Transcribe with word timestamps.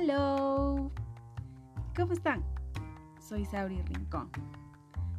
Hello. 0.00 0.92
¿Cómo 1.96 2.12
están? 2.12 2.44
Soy 3.20 3.44
Sauri 3.44 3.82
Rincón, 3.82 4.30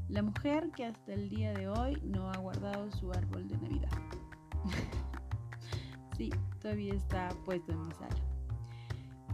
la 0.07 0.21
mujer 0.21 0.71
que 0.71 0.85
hasta 0.85 1.13
el 1.15 1.27
día 1.27 1.53
de 1.53 1.67
hoy 1.67 2.01
no 2.05 2.31
ha 2.31 2.37
guardado 2.37 2.89
su 2.93 3.11
árbol 3.11 3.45
de 3.49 3.57
Navidad. 3.57 3.89
sí, 6.17 6.29
todavía 6.61 6.93
está 6.93 7.27
puesto 7.43 7.73
en 7.73 7.87
mi 7.87 7.91
sala. 7.91 8.15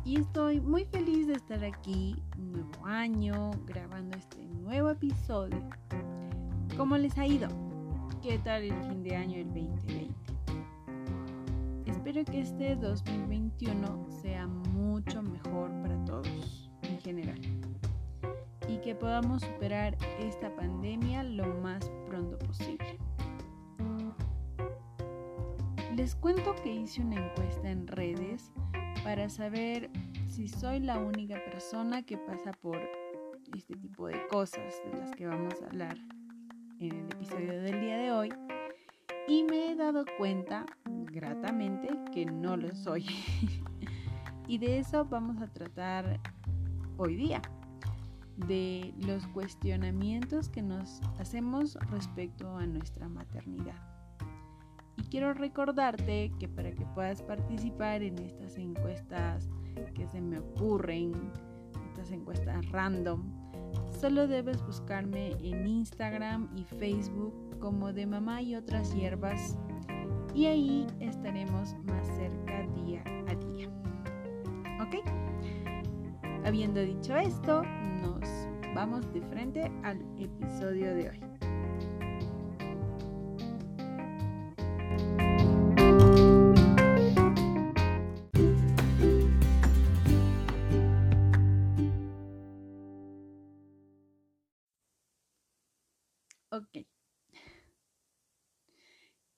Y 0.04 0.20
estoy 0.20 0.62
muy 0.62 0.86
feliz 0.86 1.28
de 1.28 1.34
estar 1.34 1.64
aquí, 1.64 2.16
nuevo 2.38 2.84
año, 2.84 3.52
grabando 3.68 4.18
este 4.18 4.44
nuevo 4.48 4.90
episodio. 4.90 5.62
¿Cómo 6.76 6.98
les 6.98 7.16
ha 7.20 7.28
ido? 7.28 7.50
¿Qué 8.24 8.40
tal 8.40 8.64
el 8.64 8.74
fin 8.88 9.04
de 9.04 9.16
año 9.16 9.38
del 9.38 9.54
2020? 9.54 10.35
Espero 12.16 12.32
que 12.32 12.40
este 12.40 12.76
2021 12.78 14.08
sea 14.22 14.48
mucho 14.48 15.22
mejor 15.22 15.70
para 15.82 16.02
todos 16.06 16.72
en 16.84 16.98
general 17.02 17.42
y 18.70 18.78
que 18.78 18.96
podamos 18.96 19.42
superar 19.42 19.98
esta 20.18 20.56
pandemia 20.56 21.24
lo 21.24 21.46
más 21.56 21.92
pronto 22.08 22.40
posible. 22.40 22.98
Les 25.98 26.16
cuento 26.16 26.56
que 26.64 26.74
hice 26.74 27.02
una 27.02 27.18
encuesta 27.18 27.70
en 27.70 27.86
redes 27.86 28.50
para 29.04 29.28
saber 29.28 29.90
si 30.26 30.48
soy 30.48 30.80
la 30.80 31.00
única 31.00 31.44
persona 31.44 32.02
que 32.02 32.18
pasa 32.18 32.54
por 32.54 32.80
este 33.54 33.76
tipo 33.76 34.08
de 34.08 34.26
cosas 34.28 34.74
de 34.86 34.98
las 34.98 35.12
que 35.12 35.28
vamos 35.28 35.62
a 35.62 35.66
hablar 35.66 35.98
en 36.80 36.94
el 36.94 37.12
episodio 37.12 37.62
del 37.62 37.82
día 37.82 37.98
de 37.98 38.12
hoy 38.14 38.30
y 39.28 39.44
me 39.44 39.72
he 39.72 39.76
dado 39.76 40.06
cuenta 40.18 40.66
gratamente 41.12 41.90
que 42.14 42.26
no 42.26 42.58
lo 42.58 42.74
soy. 42.76 43.06
y 44.48 44.58
de 44.58 44.80
eso 44.80 45.06
vamos 45.06 45.42
a 45.42 45.48
tratar 45.48 46.20
hoy 46.98 47.16
día, 47.16 47.42
de 48.38 48.94
los 49.00 49.26
cuestionamientos 49.28 50.50
que 50.50 50.62
nos 50.62 51.02
hacemos 51.20 51.76
respecto 51.90 52.56
a 52.56 52.66
nuestra 52.66 53.08
maternidad. 53.08 53.82
Y 54.98 55.04
quiero 55.04 55.34
recordarte 55.34 56.32
que 56.40 56.48
para 56.48 56.72
que 56.72 56.86
puedas 56.88 57.22
participar 57.22 58.02
en 58.04 58.20
estas 58.20 58.58
encuestas 58.58 59.50
que 59.94 60.08
se 60.08 60.22
me 60.22 60.40
ocurren, 60.40 61.14
estas 61.92 62.12
encuestas 62.12 62.70
random, 62.72 63.24
solo 64.00 64.28
debes 64.28 64.62
buscarme 64.66 65.32
en 65.42 65.66
Instagram 65.68 66.50
y 66.56 66.64
Facebook 66.64 67.45
como 67.60 67.94
de 67.94 68.06
mamá 68.06 68.42
y 68.42 68.56
otras 68.56 68.94
hierbas 68.96 69.58
y 70.36 70.48
ahí 70.48 70.88
estaremos 71.00 71.76
más 71.86 72.06
cerca 72.08 72.68
día 72.84 73.04
a 73.28 73.36
día. 73.36 73.70
¿Ok? 74.82 74.96
Habiendo 76.46 76.82
dicho 76.82 77.16
esto, 77.16 77.64
nos 78.02 78.30
vamos 78.76 79.12
de 79.14 79.22
frente 79.22 79.72
al 79.84 80.02
episodio 80.20 80.94
de 80.94 81.10
hoy. 81.10 81.35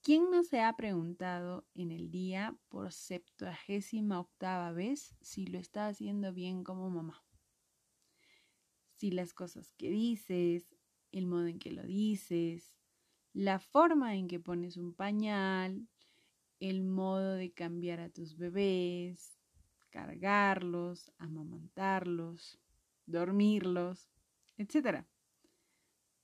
¿Quién 0.08 0.32
no 0.32 0.42
se 0.42 0.62
ha 0.62 0.74
preguntado 0.78 1.68
en 1.76 1.92
el 1.92 2.10
día 2.12 2.58
por 2.70 2.94
septuagésima 2.94 4.22
octava 4.22 4.72
vez 4.72 5.18
si 5.20 5.46
lo 5.46 5.60
está 5.60 5.90
haciendo 5.90 6.32
bien 6.32 6.64
como 6.64 6.90
mamá? 6.90 7.26
Si 8.96 9.12
las 9.12 9.34
cosas 9.34 9.74
que 9.74 9.90
dices, 9.90 10.78
el 11.12 11.28
modo 11.28 11.48
en 11.48 11.60
que 11.60 11.74
lo 11.74 11.84
dices, 11.84 12.74
la 13.34 13.60
forma 13.60 14.16
en 14.16 14.30
que 14.30 14.40
pones 14.40 14.78
un 14.78 14.94
pañal, 14.94 15.90
el 16.62 16.86
modo 16.86 17.34
de 17.34 17.52
cambiar 17.52 18.00
a 18.00 18.08
tus 18.08 18.38
bebés, 18.38 19.38
cargarlos, 19.90 21.12
amamantarlos, 21.18 22.58
dormirlos, 23.08 24.08
etc. 24.56 25.06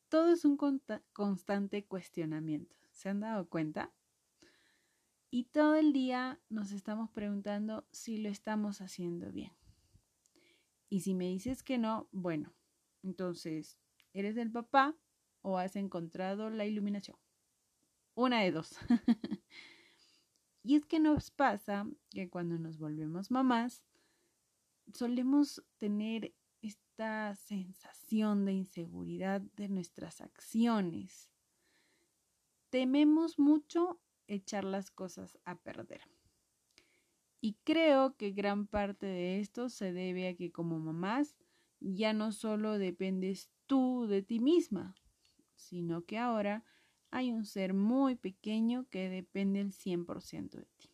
Todo 0.08 0.32
es 0.32 0.46
un 0.46 0.58
constante 1.12 1.84
cuestionamiento. 1.84 2.83
¿Se 2.94 3.10
han 3.10 3.20
dado 3.20 3.50
cuenta? 3.50 3.92
Y 5.30 5.46
todo 5.46 5.76
el 5.76 5.94
día 5.94 6.40
nos 6.50 6.72
estamos 6.72 7.10
preguntando 7.10 7.86
si 7.92 8.18
lo 8.18 8.30
estamos 8.30 8.82
haciendo 8.82 9.32
bien. 9.32 9.52
Y 10.90 11.02
si 11.02 11.16
me 11.16 11.26
dices 11.26 11.64
que 11.64 11.80
no, 11.80 12.08
bueno, 12.12 12.54
entonces, 13.02 13.80
¿eres 14.14 14.38
el 14.38 14.52
papá 14.52 14.96
o 15.42 15.58
has 15.58 15.76
encontrado 15.76 16.52
la 16.52 16.66
iluminación? 16.66 17.18
Una 18.14 18.42
de 18.42 18.52
dos. 18.52 18.78
y 20.64 20.76
es 20.76 20.86
que 20.86 21.00
nos 21.00 21.32
pasa 21.32 21.88
que 22.12 22.30
cuando 22.30 22.60
nos 22.60 22.78
volvemos 22.78 23.32
mamás, 23.32 23.84
solemos 24.94 25.64
tener 25.78 26.36
esta 26.62 27.36
sensación 27.36 28.46
de 28.46 28.54
inseguridad 28.54 29.42
de 29.42 29.68
nuestras 29.68 30.22
acciones 30.22 31.33
tememos 32.74 33.38
mucho 33.38 34.02
echar 34.26 34.64
las 34.64 34.90
cosas 34.90 35.38
a 35.46 35.60
perder. 35.60 36.02
Y 37.40 37.54
creo 37.64 38.18
que 38.18 38.32
gran 38.32 38.66
parte 38.66 39.06
de 39.06 39.40
esto 39.40 39.70
se 39.70 39.94
debe 39.94 40.28
a 40.28 40.36
que 40.36 40.52
como 40.52 40.80
mamás 40.80 41.36
ya 41.80 42.14
no 42.14 42.32
solo 42.32 42.80
dependes 42.80 43.52
tú 43.68 44.08
de 44.08 44.24
ti 44.24 44.40
misma, 44.40 44.96
sino 45.54 46.06
que 46.06 46.18
ahora 46.18 46.64
hay 47.12 47.32
un 47.32 47.46
ser 47.46 47.76
muy 47.76 48.16
pequeño 48.16 48.88
que 48.90 49.08
depende 49.08 49.60
el 49.60 49.72
100% 49.72 50.58
de 50.58 50.66
ti. 50.80 50.90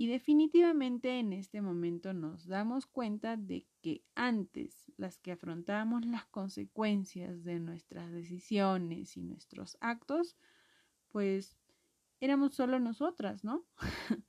Y 0.00 0.06
definitivamente 0.06 1.18
en 1.18 1.34
este 1.34 1.60
momento 1.60 2.14
nos 2.14 2.46
damos 2.46 2.86
cuenta 2.86 3.36
de 3.36 3.66
que 3.82 4.02
antes 4.14 4.90
las 4.96 5.18
que 5.18 5.32
afrontábamos 5.32 6.06
las 6.06 6.24
consecuencias 6.24 7.44
de 7.44 7.60
nuestras 7.60 8.10
decisiones 8.10 9.18
y 9.18 9.20
nuestros 9.20 9.76
actos, 9.82 10.38
pues 11.10 11.54
éramos 12.18 12.54
solo 12.54 12.80
nosotras, 12.80 13.44
¿no? 13.44 13.66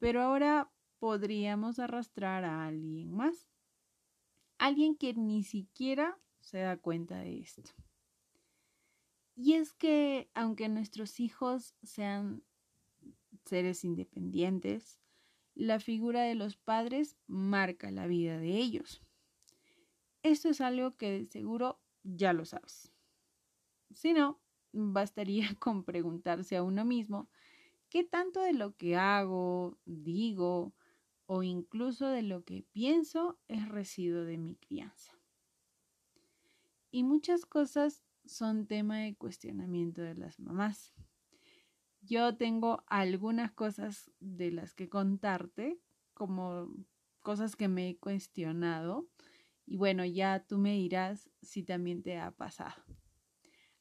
Pero 0.00 0.22
ahora 0.22 0.72
podríamos 0.98 1.78
arrastrar 1.78 2.44
a 2.44 2.66
alguien 2.66 3.12
más. 3.12 3.46
Alguien 4.58 4.96
que 4.96 5.14
ni 5.14 5.44
siquiera 5.44 6.18
se 6.40 6.58
da 6.58 6.78
cuenta 6.78 7.20
de 7.20 7.38
esto. 7.38 7.70
Y 9.36 9.52
es 9.52 9.72
que 9.72 10.32
aunque 10.34 10.68
nuestros 10.68 11.20
hijos 11.20 11.76
sean 11.84 12.42
seres 13.46 13.84
independientes, 13.84 15.00
la 15.54 15.80
figura 15.80 16.22
de 16.22 16.34
los 16.34 16.56
padres 16.56 17.16
marca 17.26 17.90
la 17.90 18.06
vida 18.06 18.38
de 18.38 18.56
ellos. 18.58 19.02
Esto 20.22 20.48
es 20.48 20.60
algo 20.60 20.96
que 20.96 21.10
de 21.10 21.24
seguro 21.24 21.80
ya 22.02 22.32
lo 22.32 22.44
sabes. 22.44 22.92
Si 23.92 24.12
no, 24.12 24.40
bastaría 24.72 25.48
con 25.58 25.84
preguntarse 25.84 26.56
a 26.56 26.62
uno 26.62 26.84
mismo 26.84 27.28
qué 27.88 28.04
tanto 28.04 28.40
de 28.40 28.52
lo 28.52 28.76
que 28.76 28.96
hago, 28.96 29.78
digo 29.84 30.74
o 31.26 31.42
incluso 31.42 32.08
de 32.08 32.22
lo 32.22 32.44
que 32.44 32.64
pienso 32.72 33.38
es 33.48 33.68
residuo 33.68 34.24
de 34.24 34.38
mi 34.38 34.56
crianza. 34.56 35.12
Y 36.90 37.02
muchas 37.02 37.46
cosas 37.46 38.04
son 38.24 38.66
tema 38.66 38.98
de 38.98 39.16
cuestionamiento 39.16 40.02
de 40.02 40.14
las 40.14 40.38
mamás. 40.38 40.94
Yo 42.06 42.36
tengo 42.36 42.84
algunas 42.86 43.50
cosas 43.50 44.12
de 44.20 44.52
las 44.52 44.74
que 44.74 44.88
contarte, 44.88 45.80
como 46.14 46.72
cosas 47.20 47.56
que 47.56 47.66
me 47.66 47.88
he 47.88 47.98
cuestionado. 47.98 49.08
Y 49.66 49.76
bueno, 49.76 50.04
ya 50.04 50.46
tú 50.46 50.58
me 50.58 50.74
dirás 50.74 51.28
si 51.42 51.64
también 51.64 52.04
te 52.04 52.16
ha 52.18 52.30
pasado. 52.30 52.80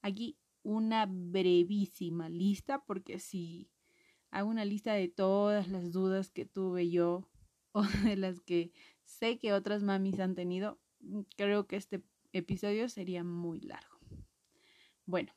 Aquí 0.01 0.39
una 0.63 1.05
brevísima 1.05 2.27
lista, 2.27 2.83
porque 2.83 3.19
si 3.19 3.69
hago 4.31 4.49
una 4.49 4.65
lista 4.65 4.93
de 4.93 5.07
todas 5.07 5.67
las 5.67 5.91
dudas 5.91 6.31
que 6.31 6.45
tuve 6.45 6.89
yo 6.89 7.29
o 7.73 7.83
de 7.83 8.15
las 8.15 8.41
que 8.41 8.71
sé 9.03 9.37
que 9.37 9.53
otras 9.53 9.83
mamis 9.83 10.19
han 10.19 10.33
tenido, 10.33 10.79
mm, 11.01 11.21
creo 11.37 11.67
que 11.67 11.75
este 11.75 12.01
episodio 12.33 12.89
sería 12.89 13.23
muy 13.23 13.61
largo. 13.61 13.99
Bueno, 15.05 15.31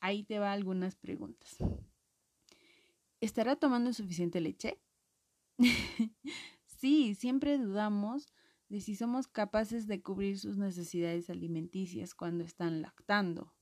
ahí 0.00 0.24
te 0.24 0.38
va 0.38 0.52
algunas 0.52 0.94
preguntas. 0.94 1.56
¿Estará 3.20 3.56
tomando 3.56 3.92
suficiente 3.92 4.40
leche? 4.40 4.80
sí, 6.66 7.14
siempre 7.14 7.58
dudamos 7.58 8.26
de 8.68 8.80
si 8.80 8.96
somos 8.96 9.28
capaces 9.28 9.86
de 9.86 10.02
cubrir 10.02 10.38
sus 10.38 10.58
necesidades 10.58 11.30
alimenticias 11.30 12.14
cuando 12.14 12.44
están 12.44 12.82
lactando 12.82 13.54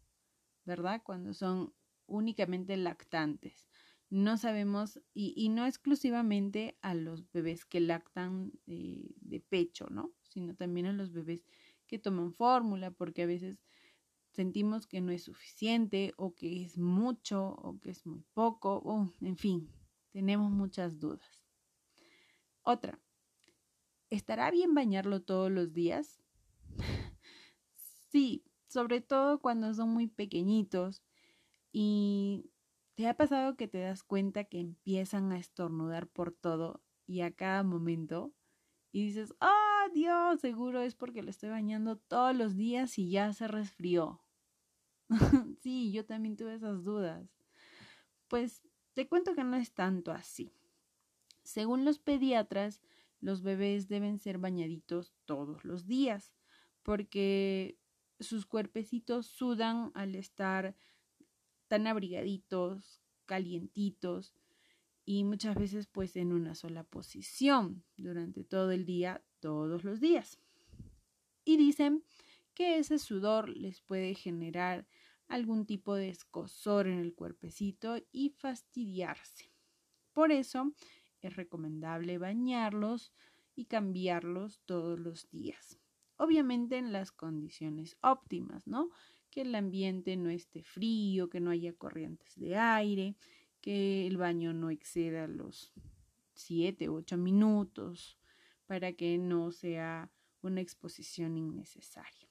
¿verdad? 0.67 1.01
Cuando 1.03 1.33
son 1.33 1.73
únicamente 2.07 2.77
lactantes. 2.77 3.69
no 4.09 4.37
sabemos, 4.37 5.01
y, 5.15 5.49
no 5.49 5.67
exclusivamente 5.67 6.79
a 6.81 6.95
los 6.95 7.29
bebés 7.33 7.65
que 7.65 7.81
lactan 7.81 8.53
eh, 8.67 9.11
de 9.17 9.41
pecho, 9.41 9.89
¿no? 9.91 10.13
Sino 10.23 10.55
también 10.55 10.87
a 10.87 10.93
los 10.93 11.13
bebés 11.13 11.45
que 11.89 11.99
toman 11.99 12.33
fórmula, 12.33 12.93
porque 12.93 13.23
a 13.23 13.27
veces 13.27 13.65
sentimos 14.37 14.87
que 14.87 15.01
no 15.01 15.11
es 15.11 15.25
suficiente 15.25 16.15
o 16.17 16.35
que 16.35 16.63
es 16.63 16.79
mucho 16.79 17.49
o 17.49 17.81
que 17.81 17.91
es 17.91 18.07
muy 18.07 18.23
poco, 18.35 18.77
o, 18.85 19.11
en 19.21 19.37
fin, 19.37 19.71
tenemos 20.13 20.51
muchas 20.51 21.01
dudas. 21.01 21.45
Otra, 22.63 23.01
¿estará 24.11 24.51
bien 24.51 24.75
bañarlo 24.75 25.23
todos 25.23 25.51
los 25.51 25.73
días? 25.73 26.23
sí, 28.11 28.45
sobre 28.69 29.01
todo 29.01 29.41
cuando 29.41 29.75
son 29.75 29.91
muy 29.91 30.07
pequeñios 30.07 31.03
y 31.73 32.51
¿Te 32.97 33.07
ha 33.09 33.15
pasado 33.15 33.57
que 33.57 33.69
te 33.69 33.81
das 33.81 34.03
cuenta 34.03 34.45
que 34.45 34.59
empiezan 34.59 35.31
a 35.31 35.39
estornudar 35.39 36.09
por 36.09 36.33
todo 36.33 36.83
y 37.07 37.21
a 37.21 37.31
cada 37.31 37.63
momento? 37.63 38.33
Y 38.91 39.05
dices, 39.05 39.35
¡ah, 39.39 39.89
Dios! 39.93 40.41
Seguro 40.41 40.81
es 40.81 40.95
porque 40.95 41.23
lo 41.23 41.29
estoy 41.29 41.51
bañando 41.51 41.99
todos 41.99 42.35
los 42.35 42.57
días 42.57 42.99
y 42.99 43.11
ya 43.11 43.35
se 43.35 43.49
resfrió. 43.49 44.23
sí, 45.61 45.93
yo 45.93 46.05
también 46.05 46.37
tuve 46.37 46.55
esas 46.55 46.85
dudas. 46.85 47.29
Pues 48.29 48.63
te 48.95 49.09
cuento 49.09 49.35
que 49.35 49.45
no 49.45 49.57
es 49.57 49.73
tanto 49.73 50.13
así. 50.13 50.53
Según 51.43 51.85
los 51.85 51.99
pediatras, 51.99 52.81
los 53.21 53.43
bebés 53.43 53.89
deben 53.89 54.19
ser 54.19 54.39
bañaditos 54.39 55.15
todos 55.25 55.65
los 55.65 55.87
días 55.87 56.35
porque 56.83 57.79
sus 58.21 58.47
cuerpecitos 58.47 59.27
sudan 59.27 59.91
al 59.95 60.15
estar 60.15 60.77
tan 61.69 61.87
abrigaditos, 61.87 63.01
calientitos 63.27 64.35
y 65.05 65.25
muchas 65.25 65.57
veces 65.57 65.87
pues 65.87 66.17
en 66.17 66.33
una 66.33 66.55
sola 66.55 66.85
posición 66.85 67.85
durante 67.97 68.45
todo 68.45 68.71
el 68.71 68.87
día, 68.87 69.23
todos 69.41 69.85
los 69.85 70.01
días. 70.01 70.39
Y 71.45 71.57
dicen 71.57 72.05
que 72.55 72.79
ese 72.79 72.99
sudor 72.99 73.49
les 73.49 73.81
puede 73.81 74.15
generar 74.15 74.87
algún 75.29 75.67
tipo 75.67 75.95
de 75.95 76.09
escosor 76.09 76.87
en 76.87 76.99
el 76.99 77.15
cuerpecito 77.15 77.97
y 78.13 78.31
fastidiarse. 78.31 79.53
Por 80.13 80.33
eso 80.33 80.73
es 81.21 81.37
recomendable 81.37 82.19
bañarlos 82.19 83.13
y 83.55 83.67
cambiarlos 83.67 84.61
todos 84.65 84.99
los 84.99 85.29
días. 85.31 85.79
Obviamente 86.17 86.79
en 86.79 86.93
las 86.93 87.13
condiciones 87.13 87.97
óptimas, 88.01 88.67
¿no? 88.67 88.91
que 89.37 89.43
el 89.43 89.55
ambiente 89.55 90.17
no 90.17 90.31
esté 90.31 90.63
frío, 90.63 91.29
que 91.29 91.41
no 91.41 91.51
haya 91.51 91.75
corrientes 91.75 92.35
de 92.37 92.57
aire, 92.57 93.17
que 93.61 94.07
el 94.07 94.17
baño 94.17 94.55
no 94.55 94.71
exceda 94.71 95.27
los 95.27 95.75
7 96.33 96.89
u 96.89 96.97
8 96.97 97.19
minutos 97.19 98.19
para 98.67 98.95
que 98.95 99.19
no 99.19 99.53
sea 99.53 100.11
una 100.41 100.63
exposición 100.63 101.37
innecesaria. 101.37 102.31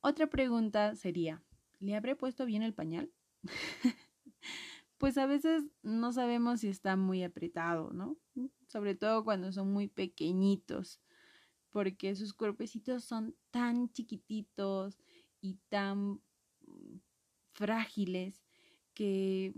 Otra 0.00 0.28
pregunta 0.28 0.94
sería, 0.94 1.42
¿le 1.80 1.96
habré 1.96 2.14
puesto 2.14 2.46
bien 2.46 2.62
el 2.62 2.74
pañal? 2.74 3.10
pues 4.98 5.18
a 5.18 5.26
veces 5.26 5.64
no 5.82 6.12
sabemos 6.12 6.60
si 6.60 6.68
está 6.68 6.96
muy 6.96 7.22
apretado, 7.24 7.90
¿no? 7.92 8.16
Sobre 8.66 8.94
todo 8.94 9.24
cuando 9.24 9.52
son 9.52 9.72
muy 9.72 9.88
pequeñitos, 9.88 11.00
porque 11.70 12.14
sus 12.14 12.32
cuerpecitos 12.32 13.04
son 13.04 13.34
tan 13.50 13.90
chiquititos 13.92 14.98
y 15.40 15.54
tan 15.68 16.20
frágiles 17.52 18.42
que 18.94 19.54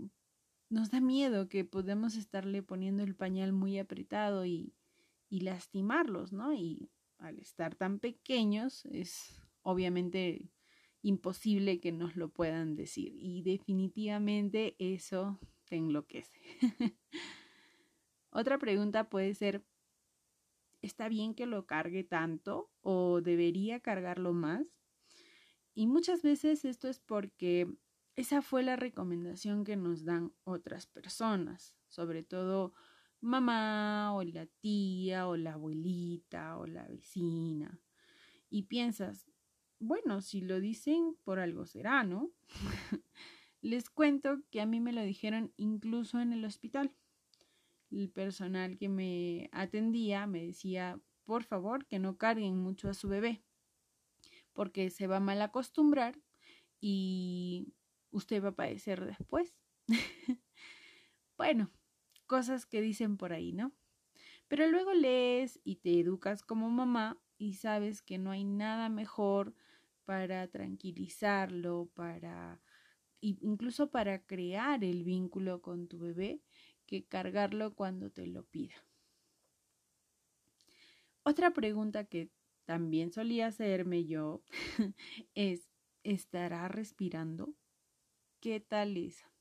nos 0.69 0.89
da 0.89 1.01
miedo 1.01 1.49
que 1.49 1.65
podemos 1.65 2.15
estarle 2.15 2.63
poniendo 2.63 3.03
el 3.03 3.15
pañal 3.15 3.53
muy 3.53 3.77
apretado 3.77 4.45
y, 4.45 4.73
y 5.29 5.41
lastimarlos, 5.41 6.31
¿no? 6.31 6.53
Y 6.53 6.89
al 7.17 7.39
estar 7.39 7.75
tan 7.75 7.99
pequeños 7.99 8.85
es 8.85 9.40
obviamente 9.61 10.49
imposible 11.01 11.79
que 11.79 11.91
nos 11.91 12.15
lo 12.15 12.29
puedan 12.29 12.75
decir 12.75 13.13
y 13.15 13.41
definitivamente 13.41 14.75
eso 14.79 15.39
te 15.65 15.75
enloquece. 15.75 16.39
Otra 18.29 18.57
pregunta 18.57 19.09
puede 19.09 19.33
ser, 19.33 19.65
¿está 20.81 21.09
bien 21.09 21.33
que 21.33 21.45
lo 21.45 21.65
cargue 21.65 22.03
tanto 22.03 22.71
o 22.81 23.21
debería 23.21 23.79
cargarlo 23.79 24.33
más? 24.33 24.81
Y 25.73 25.87
muchas 25.87 26.21
veces 26.21 26.65
esto 26.65 26.87
es 26.87 26.99
porque 26.99 27.67
esa 28.15 28.41
fue 28.41 28.63
la 28.63 28.75
recomendación 28.75 29.63
que 29.63 29.77
nos 29.77 30.03
dan 30.03 30.33
otras 30.43 30.85
personas, 30.85 31.75
sobre 31.87 32.23
todo 32.23 32.73
mamá 33.21 34.13
o 34.13 34.23
la 34.23 34.45
tía 34.45 35.27
o 35.27 35.37
la 35.37 35.53
abuelita 35.53 36.57
o 36.57 36.67
la 36.67 36.87
vecina. 36.87 37.79
Y 38.49 38.63
piensas, 38.63 39.30
bueno, 39.81 40.21
si 40.21 40.41
lo 40.41 40.59
dicen 40.59 41.17
por 41.23 41.39
algo 41.39 41.65
será, 41.65 42.03
¿no? 42.03 42.31
Les 43.61 43.89
cuento 43.89 44.41
que 44.49 44.61
a 44.61 44.65
mí 44.65 44.79
me 44.79 44.93
lo 44.93 45.03
dijeron 45.03 45.53
incluso 45.57 46.19
en 46.19 46.33
el 46.33 46.45
hospital. 46.45 46.93
El 47.91 48.09
personal 48.09 48.77
que 48.77 48.89
me 48.89 49.49
atendía 49.51 50.25
me 50.25 50.45
decía, 50.45 50.99
por 51.25 51.43
favor, 51.43 51.85
que 51.85 51.99
no 51.99 52.17
carguen 52.17 52.57
mucho 52.57 52.89
a 52.89 52.93
su 52.93 53.09
bebé 53.09 53.43
porque 54.53 54.89
se 54.89 55.07
va 55.07 55.17
a 55.17 55.21
mal 55.21 55.41
acostumbrar 55.41 56.19
y 56.79 57.73
usted 58.11 58.43
va 58.43 58.49
a 58.49 58.55
padecer 58.55 59.05
después. 59.05 59.55
bueno, 61.37 61.71
cosas 62.27 62.65
que 62.65 62.81
dicen 62.81 63.17
por 63.17 63.33
ahí, 63.33 63.53
¿no? 63.53 63.71
Pero 64.47 64.67
luego 64.67 64.93
lees 64.93 65.59
y 65.63 65.77
te 65.77 65.99
educas 65.99 66.43
como 66.43 66.69
mamá 66.69 67.21
y 67.37 67.53
sabes 67.53 68.01
que 68.01 68.17
no 68.17 68.31
hay 68.31 68.43
nada 68.43 68.89
mejor 68.89 69.53
para 70.11 70.45
tranquilizarlo, 70.49 71.89
para 71.93 72.59
incluso 73.21 73.91
para 73.91 74.21
crear 74.25 74.83
el 74.83 75.05
vínculo 75.05 75.61
con 75.61 75.87
tu 75.87 75.99
bebé 75.99 76.41
que 76.85 77.05
cargarlo 77.05 77.75
cuando 77.75 78.11
te 78.11 78.27
lo 78.27 78.43
pida. 78.43 78.75
Otra 81.23 81.51
pregunta 81.51 82.03
que 82.03 82.29
también 82.65 83.13
solía 83.13 83.47
hacerme 83.47 84.05
yo 84.05 84.43
es, 85.33 85.69
¿estará 86.03 86.67
respirando? 86.67 87.55
¿Qué 88.41 88.59
tal 88.59 88.97
esa? 88.97 89.31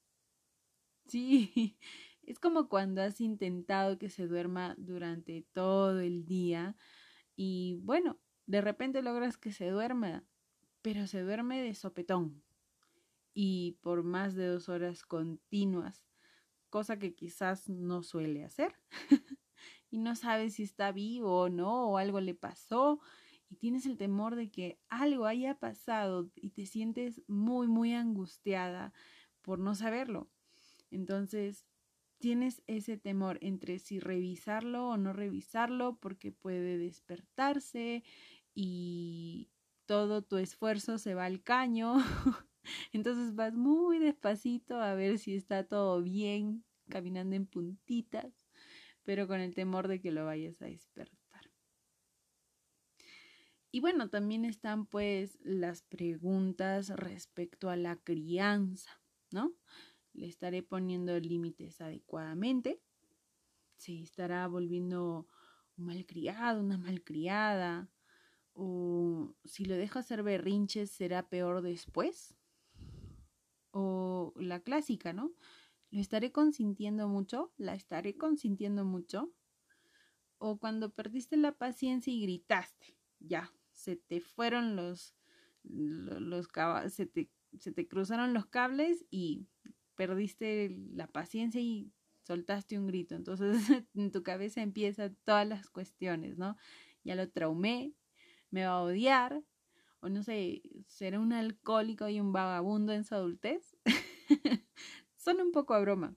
Sí, 1.07 1.81
es 2.23 2.39
como 2.39 2.69
cuando 2.69 3.03
has 3.03 3.21
intentado 3.21 3.99
que 3.99 4.09
se 4.09 4.29
duerma 4.29 4.77
durante 4.79 5.45
todo 5.53 5.99
el 5.99 6.27
día 6.27 6.77
y 7.35 7.81
bueno, 7.83 8.21
de 8.47 8.61
repente 8.61 9.01
logras 9.01 9.39
que 9.39 9.53
se 9.53 9.69
duerma, 9.71 10.25
pero 10.83 11.07
se 11.07 11.21
duerme 11.23 11.63
de 11.63 11.75
sopetón 11.75 12.43
y 13.35 13.79
por 13.81 14.03
más 14.03 14.35
de 14.35 14.47
dos 14.47 14.69
horas 14.69 15.05
continuas, 15.05 16.05
cosa 16.69 16.99
que 16.99 17.15
quizás 17.15 17.69
no 17.69 18.03
suele 18.03 18.45
hacer. 18.45 18.75
y 19.91 19.99
no 19.99 20.15
sabes 20.17 20.55
si 20.55 20.63
está 20.63 20.93
vivo 20.93 21.43
o 21.43 21.49
no, 21.49 21.91
o 21.91 21.99
algo 21.99 22.21
le 22.21 22.35
pasó, 22.35 23.01
y 23.49 23.57
tienes 23.57 23.85
el 23.87 23.97
temor 23.97 24.37
de 24.37 24.51
que 24.51 24.79
algo 24.89 25.27
haya 25.27 25.59
pasado 25.59 26.31
y 26.37 26.51
te 26.51 26.67
sientes 26.67 27.21
muy, 27.27 27.67
muy 27.67 27.93
angustiada 27.93 28.93
por 29.43 29.59
no 29.59 29.75
saberlo. 29.75 30.29
Entonces, 30.93 31.67
tienes 32.19 32.63
ese 32.69 32.97
temor 32.97 33.39
entre 33.41 33.81
si 33.81 33.99
revisarlo 33.99 34.91
o 34.91 34.97
no 34.97 35.13
revisarlo 35.13 35.97
porque 35.97 36.31
puede 36.31 36.79
despertarse 36.79 38.05
y 38.55 39.51
todo 39.91 40.23
tu 40.23 40.37
esfuerzo 40.37 40.99
se 40.99 41.15
va 41.15 41.25
al 41.25 41.43
caño. 41.43 41.97
Entonces 42.93 43.35
vas 43.35 43.55
muy 43.55 43.99
despacito 43.99 44.81
a 44.81 44.95
ver 44.95 45.19
si 45.19 45.35
está 45.35 45.65
todo 45.65 46.01
bien, 46.01 46.65
caminando 46.89 47.35
en 47.35 47.47
puntitas 47.47 48.41
pero 49.11 49.27
con 49.27 49.41
el 49.41 49.55
temor 49.55 49.89
de 49.89 50.01
que 50.01 50.13
lo 50.13 50.25
vayas 50.25 50.63
a 50.63 50.67
despertar. 50.67 51.51
Y 53.73 53.81
bueno, 53.81 54.09
también 54.09 54.45
están 54.45 54.87
pues 54.87 55.37
las 55.43 55.83
preguntas 55.83 56.91
respecto 56.91 57.71
a 57.71 57.77
la 57.77 57.97
crianza, 57.97 59.01
¿no? 59.33 59.53
Le 60.13 60.27
estaré 60.27 60.63
poniendo 60.63 61.19
límites 61.19 61.81
adecuadamente. 61.81 62.81
Se 63.79 64.01
estará 64.01 64.47
volviendo 64.47 65.27
un 65.77 65.87
malcriado, 65.87 66.61
una 66.61 66.79
malcriada. 66.79 67.89
O 68.63 69.35
si 69.47 69.65
lo 69.65 69.75
dejo 69.75 69.99
hacer 69.99 70.23
berrinches, 70.23 70.91
será 70.91 71.31
peor 71.31 71.63
después. 71.63 72.37
O 73.71 74.35
la 74.37 74.61
clásica, 74.61 75.15
¿no? 75.15 75.33
¿Lo 75.91 75.99
estaré 75.99 76.31
consintiendo 76.31 77.09
mucho? 77.09 77.55
¿La 77.57 77.75
estaré 77.75 78.19
consintiendo 78.19 78.85
mucho? 78.85 79.33
O 80.37 80.59
cuando 80.59 80.93
perdiste 80.93 81.39
la 81.39 81.53
paciencia 81.53 82.13
y 82.13 82.21
gritaste, 82.21 82.99
ya, 83.19 83.51
se 83.73 83.97
te 83.97 84.21
fueron 84.21 84.77
los, 84.77 85.15
los, 85.63 86.47
se, 86.89 87.07
te, 87.07 87.31
se 87.59 87.73
te 87.73 87.89
cruzaron 87.89 88.35
los 88.35 88.45
cables 88.45 89.07
y 89.11 89.47
perdiste 89.95 90.77
la 90.93 91.07
paciencia 91.07 91.63
y 91.63 91.91
soltaste 92.25 92.79
un 92.79 92.89
grito. 92.89 93.15
Entonces 93.15 93.57
en 93.95 94.13
tu 94.13 94.23
cabeza 94.23 94.61
empiezan 94.61 95.17
todas 95.25 95.49
las 95.49 95.71
cuestiones, 95.71 96.37
¿no? 96.37 96.59
Ya 97.05 97.15
lo 97.15 97.31
traumé, 97.31 97.95
me 98.51 98.65
va 98.65 98.73
a 98.73 98.83
odiar, 98.83 99.43
o 100.01 100.09
no 100.09 100.23
sé, 100.23 100.63
será 100.87 101.21
un 101.21 101.33
alcohólico 101.33 102.09
y 102.09 102.21
un 102.21 102.33
vagabundo 102.33 102.93
en 102.93 103.05
su 103.05 103.15
adultez. 103.15 103.77
Son 105.17 105.41
un 105.41 105.53
poco 105.53 105.75
a 105.75 105.81
broma. 105.81 106.15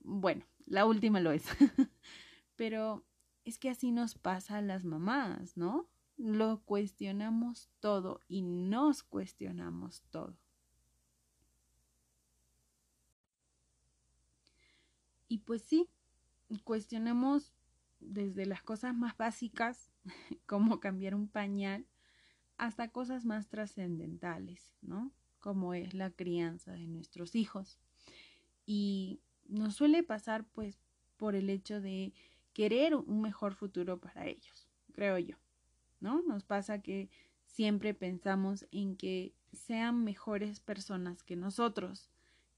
Bueno, 0.00 0.46
la 0.64 0.86
última 0.86 1.20
lo 1.20 1.32
es. 1.32 1.44
Pero 2.56 3.04
es 3.44 3.58
que 3.58 3.70
así 3.70 3.92
nos 3.92 4.14
pasa 4.14 4.58
a 4.58 4.62
las 4.62 4.84
mamás, 4.84 5.56
¿no? 5.56 5.88
Lo 6.16 6.62
cuestionamos 6.64 7.68
todo 7.80 8.20
y 8.28 8.42
nos 8.42 9.02
cuestionamos 9.02 10.02
todo. 10.10 10.38
Y 15.28 15.38
pues 15.38 15.62
sí, 15.62 15.88
cuestionamos 16.64 17.52
desde 18.00 18.46
las 18.46 18.62
cosas 18.62 18.94
más 18.94 19.16
básicas, 19.16 19.90
como 20.46 20.80
cambiar 20.80 21.14
un 21.14 21.28
pañal, 21.28 21.86
hasta 22.56 22.88
cosas 22.88 23.24
más 23.24 23.48
trascendentales, 23.48 24.72
¿no? 24.80 25.12
Como 25.40 25.74
es 25.74 25.94
la 25.94 26.10
crianza 26.10 26.72
de 26.72 26.86
nuestros 26.86 27.34
hijos. 27.34 27.78
Y 28.64 29.20
nos 29.46 29.74
suele 29.76 30.02
pasar 30.02 30.44
pues 30.44 30.78
por 31.16 31.34
el 31.34 31.50
hecho 31.50 31.80
de 31.80 32.12
querer 32.52 32.94
un 32.94 33.20
mejor 33.20 33.54
futuro 33.54 34.00
para 34.00 34.26
ellos, 34.26 34.68
creo 34.92 35.18
yo, 35.18 35.36
¿no? 36.00 36.22
Nos 36.22 36.44
pasa 36.44 36.80
que 36.80 37.10
siempre 37.44 37.94
pensamos 37.94 38.66
en 38.70 38.96
que 38.96 39.34
sean 39.52 40.04
mejores 40.04 40.60
personas 40.60 41.22
que 41.22 41.36
nosotros, 41.36 42.10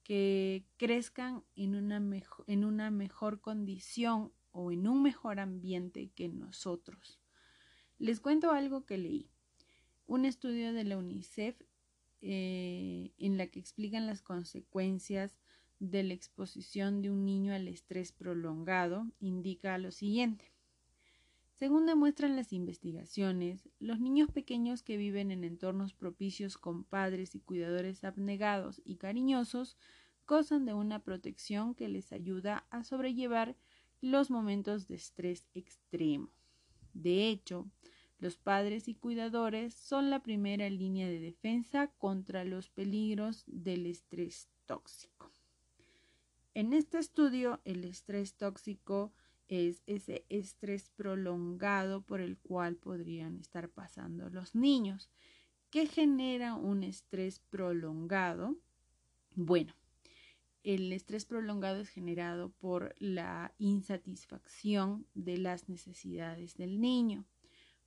que 0.02 0.64
crezcan 0.76 1.44
en 1.54 1.74
una, 1.74 2.02
en 2.46 2.64
una 2.64 2.90
mejor 2.90 3.40
condición 3.40 4.32
o 4.52 4.72
en 4.72 4.88
un 4.88 5.02
mejor 5.02 5.40
ambiente 5.40 6.10
que 6.14 6.28
nosotros. 6.28 7.17
Les 7.98 8.20
cuento 8.20 8.52
algo 8.52 8.86
que 8.86 8.96
leí. 8.96 9.28
Un 10.06 10.24
estudio 10.24 10.72
de 10.72 10.84
la 10.84 10.96
UNICEF 10.96 11.60
eh, 12.20 13.12
en 13.18 13.36
la 13.36 13.48
que 13.48 13.58
explican 13.58 14.06
las 14.06 14.22
consecuencias 14.22 15.36
de 15.80 16.02
la 16.04 16.14
exposición 16.14 17.02
de 17.02 17.10
un 17.10 17.24
niño 17.24 17.52
al 17.52 17.68
estrés 17.68 18.12
prolongado 18.12 19.06
indica 19.20 19.78
lo 19.78 19.90
siguiente. 19.90 20.52
Según 21.58 21.86
demuestran 21.86 22.36
las 22.36 22.52
investigaciones, 22.52 23.68
los 23.80 23.98
niños 23.98 24.30
pequeños 24.30 24.84
que 24.84 24.96
viven 24.96 25.32
en 25.32 25.42
entornos 25.42 25.92
propicios 25.92 26.56
con 26.56 26.84
padres 26.84 27.34
y 27.34 27.40
cuidadores 27.40 28.04
abnegados 28.04 28.80
y 28.84 28.96
cariñosos 28.96 29.76
gozan 30.24 30.66
de 30.66 30.74
una 30.74 31.02
protección 31.02 31.74
que 31.74 31.88
les 31.88 32.12
ayuda 32.12 32.64
a 32.70 32.84
sobrellevar 32.84 33.56
los 34.00 34.30
momentos 34.30 34.86
de 34.86 34.94
estrés 34.94 35.48
extremo. 35.52 36.30
De 36.94 37.28
hecho, 37.28 37.70
los 38.18 38.36
padres 38.36 38.88
y 38.88 38.94
cuidadores 38.94 39.74
son 39.74 40.10
la 40.10 40.22
primera 40.22 40.68
línea 40.68 41.08
de 41.08 41.20
defensa 41.20 41.88
contra 41.98 42.44
los 42.44 42.68
peligros 42.68 43.44
del 43.46 43.86
estrés 43.86 44.48
tóxico. 44.66 45.30
En 46.54 46.72
este 46.72 46.98
estudio, 46.98 47.60
el 47.64 47.84
estrés 47.84 48.34
tóxico 48.34 49.12
es 49.46 49.82
ese 49.86 50.26
estrés 50.28 50.90
prolongado 50.90 52.02
por 52.02 52.20
el 52.20 52.36
cual 52.36 52.76
podrían 52.76 53.38
estar 53.38 53.68
pasando 53.70 54.28
los 54.30 54.54
niños. 54.54 55.08
¿Qué 55.70 55.86
genera 55.86 56.54
un 56.54 56.82
estrés 56.82 57.40
prolongado? 57.50 58.56
Bueno, 59.34 59.74
el 60.74 60.92
estrés 60.92 61.24
prolongado 61.24 61.80
es 61.80 61.88
generado 61.88 62.50
por 62.50 62.94
la 62.98 63.54
insatisfacción 63.56 65.06
de 65.14 65.38
las 65.38 65.70
necesidades 65.70 66.58
del 66.58 66.78
niño. 66.78 67.24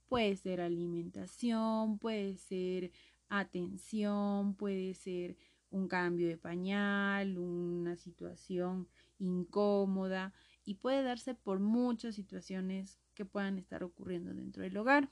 Puede 0.07 0.35
ser 0.35 0.61
alimentación, 0.61 1.99
puede 1.99 2.37
ser 2.37 2.91
atención, 3.29 4.55
puede 4.55 4.95
ser 4.95 5.37
un 5.69 5.87
cambio 5.87 6.27
de 6.27 6.37
pañal, 6.37 7.37
una 7.37 7.97
situación 7.97 8.87
incómoda 9.19 10.33
y 10.65 10.73
puede 10.73 11.03
darse 11.03 11.35
por 11.35 11.59
muchas 11.59 12.15
situaciones 12.15 12.99
que 13.13 13.25
puedan 13.25 13.59
estar 13.59 13.83
ocurriendo 13.83 14.33
dentro 14.33 14.63
del 14.63 14.75
hogar, 14.75 15.07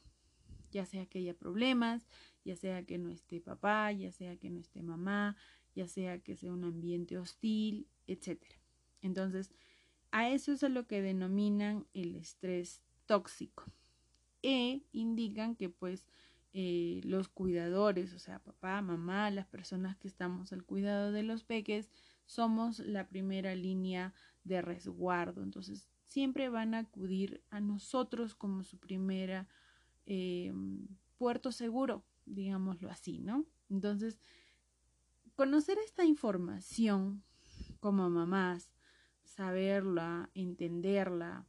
ya 0.71 0.87
sea 0.87 1.05
que 1.05 1.19
haya 1.19 1.35
problemas, 1.35 2.07
ya 2.43 2.55
sea 2.55 2.83
que 2.83 2.97
no 2.97 3.11
esté 3.11 3.39
papá, 3.41 3.91
ya 3.91 4.11
sea 4.11 4.37
que 4.37 4.49
no 4.49 4.59
esté 4.59 4.81
mamá, 4.81 5.37
ya 5.79 5.87
sea 5.87 6.19
que 6.19 6.35
sea 6.35 6.51
un 6.51 6.65
ambiente 6.65 7.17
hostil, 7.17 7.87
etc. 8.05 8.43
Entonces, 9.01 9.49
a 10.11 10.29
eso 10.29 10.51
es 10.51 10.61
a 10.61 10.67
lo 10.67 10.87
que 10.87 11.01
denominan 11.01 11.87
el 11.93 12.17
estrés 12.17 12.81
tóxico. 13.05 13.63
E 14.43 14.81
indican 14.91 15.55
que 15.55 15.69
pues 15.69 16.05
eh, 16.51 16.99
los 17.05 17.29
cuidadores, 17.29 18.13
o 18.13 18.19
sea, 18.19 18.39
papá, 18.39 18.81
mamá, 18.81 19.31
las 19.31 19.47
personas 19.47 19.95
que 19.95 20.09
estamos 20.09 20.51
al 20.51 20.65
cuidado 20.65 21.13
de 21.13 21.23
los 21.23 21.45
peques, 21.45 21.89
somos 22.25 22.79
la 22.79 23.07
primera 23.07 23.55
línea 23.55 24.13
de 24.43 24.61
resguardo. 24.61 25.43
Entonces, 25.43 25.87
siempre 26.03 26.49
van 26.49 26.73
a 26.73 26.79
acudir 26.79 27.41
a 27.51 27.61
nosotros 27.61 28.35
como 28.35 28.65
su 28.65 28.79
primera 28.79 29.47
eh, 30.05 30.51
puerto 31.17 31.53
seguro, 31.53 32.03
digámoslo 32.25 32.89
así, 32.89 33.19
¿no? 33.19 33.45
Entonces, 33.69 34.19
conocer 35.39 35.77
esta 35.77 36.03
información 36.03 37.23
como 37.79 38.09
mamás, 38.09 38.73
saberla, 39.23 40.29
entenderla 40.33 41.47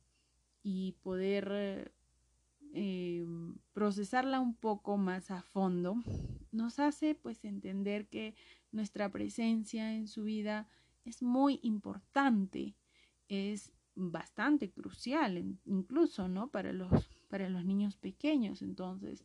y 0.62 0.92
poder 1.02 1.92
eh, 2.72 3.26
procesarla 3.72 4.38
un 4.38 4.54
poco 4.54 4.96
más 4.96 5.32
a 5.32 5.42
fondo, 5.42 5.96
nos 6.52 6.78
hace 6.78 7.16
pues 7.16 7.44
entender 7.44 8.06
que 8.06 8.36
nuestra 8.70 9.10
presencia 9.10 9.92
en 9.92 10.06
su 10.06 10.22
vida 10.22 10.68
es 11.04 11.20
muy 11.20 11.58
importante, 11.64 12.76
es 13.26 13.72
bastante 13.96 14.70
crucial 14.70 15.36
incluso, 15.64 16.28
¿no? 16.28 16.48
Para 16.52 16.72
los, 16.72 17.10
para 17.26 17.48
los 17.48 17.64
niños 17.64 17.96
pequeños. 17.96 18.62
Entonces, 18.62 19.24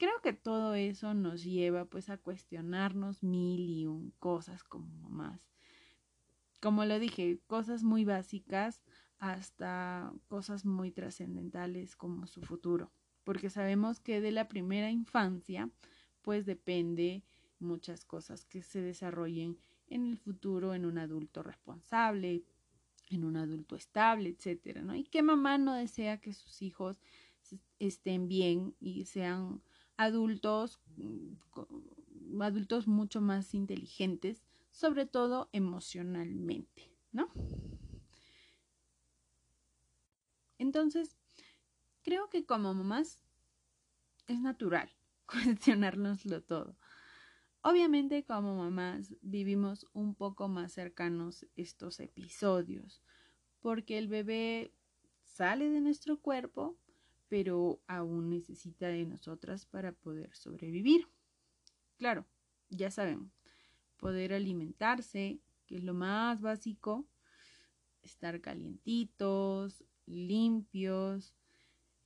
creo 0.00 0.22
que 0.22 0.32
todo 0.32 0.74
eso 0.74 1.12
nos 1.12 1.44
lleva 1.44 1.84
pues 1.84 2.08
a 2.08 2.16
cuestionarnos 2.16 3.22
mil 3.22 3.68
y 3.68 3.86
un 3.86 4.12
cosas 4.18 4.64
como 4.64 4.86
mamás. 4.96 5.42
Como 6.58 6.86
lo 6.86 6.98
dije, 6.98 7.38
cosas 7.46 7.82
muy 7.82 8.06
básicas 8.06 8.82
hasta 9.18 10.10
cosas 10.28 10.64
muy 10.64 10.90
trascendentales 10.90 11.96
como 11.96 12.26
su 12.26 12.40
futuro, 12.40 12.90
porque 13.24 13.50
sabemos 13.50 14.00
que 14.00 14.22
de 14.22 14.32
la 14.32 14.48
primera 14.48 14.90
infancia 14.90 15.68
pues 16.22 16.46
depende 16.46 17.22
muchas 17.58 18.06
cosas 18.06 18.46
que 18.46 18.62
se 18.62 18.80
desarrollen 18.80 19.58
en 19.88 20.06
el 20.06 20.16
futuro 20.16 20.72
en 20.72 20.86
un 20.86 20.96
adulto 20.96 21.42
responsable, 21.42 22.42
en 23.10 23.24
un 23.24 23.36
adulto 23.36 23.76
estable, 23.76 24.30
etcétera, 24.30 24.80
¿no? 24.80 24.94
Y 24.94 25.04
que 25.04 25.22
mamá 25.22 25.58
no 25.58 25.74
desea 25.74 26.22
que 26.22 26.32
sus 26.32 26.62
hijos 26.62 27.02
estén 27.78 28.28
bien 28.28 28.74
y 28.80 29.04
sean 29.04 29.60
adultos 30.00 30.80
adultos 32.40 32.86
mucho 32.86 33.20
más 33.20 33.54
inteligentes, 33.54 34.42
sobre 34.70 35.04
todo 35.04 35.50
emocionalmente, 35.52 36.90
¿no? 37.12 37.28
Entonces, 40.56 41.16
creo 42.02 42.30
que 42.30 42.46
como 42.46 42.72
mamás 42.72 43.22
es 44.26 44.40
natural 44.40 44.90
cuestionárnoslo 45.26 46.42
todo. 46.42 46.78
Obviamente 47.62 48.24
como 48.24 48.56
mamás 48.56 49.14
vivimos 49.20 49.86
un 49.92 50.14
poco 50.14 50.48
más 50.48 50.72
cercanos 50.72 51.46
estos 51.56 52.00
episodios, 52.00 53.02
porque 53.60 53.98
el 53.98 54.08
bebé 54.08 54.72
sale 55.24 55.68
de 55.68 55.82
nuestro 55.82 56.18
cuerpo, 56.18 56.78
pero 57.30 57.80
aún 57.86 58.28
necesita 58.28 58.88
de 58.88 59.06
nosotras 59.06 59.64
para 59.64 59.92
poder 59.92 60.34
sobrevivir. 60.34 61.08
Claro, 61.96 62.26
ya 62.68 62.90
saben, 62.90 63.30
poder 63.96 64.34
alimentarse, 64.34 65.40
que 65.66 65.76
es 65.76 65.84
lo 65.84 65.94
más 65.94 66.42
básico, 66.42 67.06
estar 68.02 68.40
calientitos, 68.40 69.84
limpios 70.06 71.32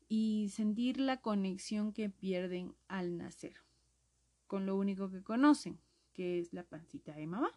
y 0.08 0.50
sentir 0.50 1.00
la 1.00 1.22
conexión 1.22 1.92
que 1.92 2.10
pierden 2.10 2.76
al 2.86 3.16
nacer 3.16 3.64
con 4.46 4.66
lo 4.66 4.76
único 4.76 5.10
que 5.10 5.22
conocen, 5.22 5.80
que 6.12 6.38
es 6.38 6.52
la 6.52 6.62
pancita 6.64 7.14
de 7.14 7.26
mamá. 7.26 7.50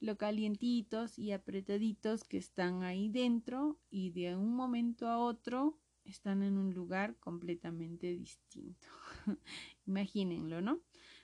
Lo 0.00 0.16
calientitos 0.16 1.18
y 1.18 1.32
apretaditos 1.32 2.24
que 2.24 2.36
están 2.36 2.82
ahí 2.84 3.08
dentro 3.08 3.80
y 3.90 4.10
de 4.10 4.36
un 4.36 4.54
momento 4.54 5.08
a 5.08 5.18
otro 5.18 5.78
están 6.10 6.42
en 6.42 6.58
un 6.58 6.74
lugar 6.74 7.16
completamente 7.16 8.06
distinto. 8.16 8.88
Imagínenlo, 9.86 10.60
¿no? 10.60 10.80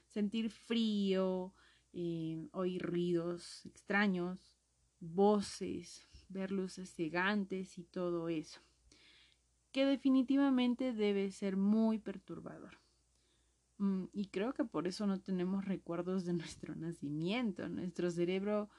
Sentir 0.08 0.50
frío, 0.50 1.52
eh, 1.92 2.48
oír 2.52 2.82
ruidos 2.82 3.64
extraños, 3.66 4.58
voces, 5.00 6.06
ver 6.28 6.50
luces 6.50 6.94
cegantes 6.94 7.78
y 7.78 7.84
todo 7.84 8.28
eso, 8.28 8.60
que 9.72 9.86
definitivamente 9.86 10.92
debe 10.92 11.30
ser 11.30 11.56
muy 11.56 11.98
perturbador. 11.98 12.78
Mm, 13.78 14.04
y 14.12 14.26
creo 14.26 14.54
que 14.54 14.64
por 14.64 14.86
eso 14.86 15.06
no 15.06 15.20
tenemos 15.20 15.64
recuerdos 15.64 16.24
de 16.24 16.32
nuestro 16.34 16.74
nacimiento. 16.74 17.68
Nuestro 17.68 18.10
cerebro 18.10 18.70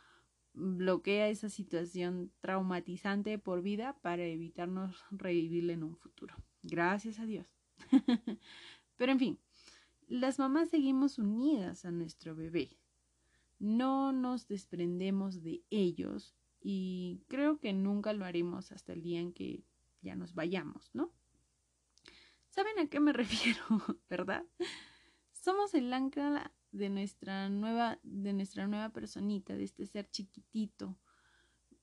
bloquea 0.56 1.30
esa 1.30 1.50
situación 1.50 2.32
traumatizante 2.40 3.38
por 3.38 3.62
vida 3.62 3.98
para 4.02 4.24
evitarnos 4.26 5.04
revivirla 5.12 5.74
en 5.74 5.84
un 5.84 5.96
futuro. 5.96 6.36
Gracias 6.64 7.20
a 7.20 7.26
Dios. 7.26 7.46
Pero 8.96 9.12
en 9.12 9.20
fin, 9.20 9.40
las 10.08 10.40
mamás 10.40 10.70
seguimos 10.70 11.20
unidas 11.20 11.86
a 11.86 11.92
nuestro 11.92 12.36
bebé. 12.36 12.78
No 13.60 14.12
nos 14.12 14.48
desprendemos 14.48 15.44
de 15.44 15.64
ellos 15.70 16.36
y 16.62 17.22
creo 17.28 17.60
que 17.60 17.74
nunca 17.74 18.14
lo 18.14 18.26
haremos 18.26 18.72
hasta 18.72 18.94
el 18.94 19.02
día 19.02 19.20
en 19.20 19.34
que 19.34 19.64
ya 20.02 20.16
nos 20.16 20.34
vayamos, 20.34 20.90
¿no? 20.94 21.12
¿Saben 22.50 22.80
a 22.80 22.88
qué 22.88 23.00
me 23.00 23.14
refiero, 23.14 23.62
verdad? 24.10 24.46
Somos 25.32 25.74
el 25.74 25.92
ancla 25.94 26.52
de 26.78 26.90
nuestra 26.90 27.50
nueva, 27.50 28.00
de 28.04 28.34
nuestra 28.34 28.68
nueva 28.68 28.90
personita, 28.90 29.56
de 29.56 29.64
este 29.64 29.86
ser 29.86 30.10
chiquitito. 30.10 30.98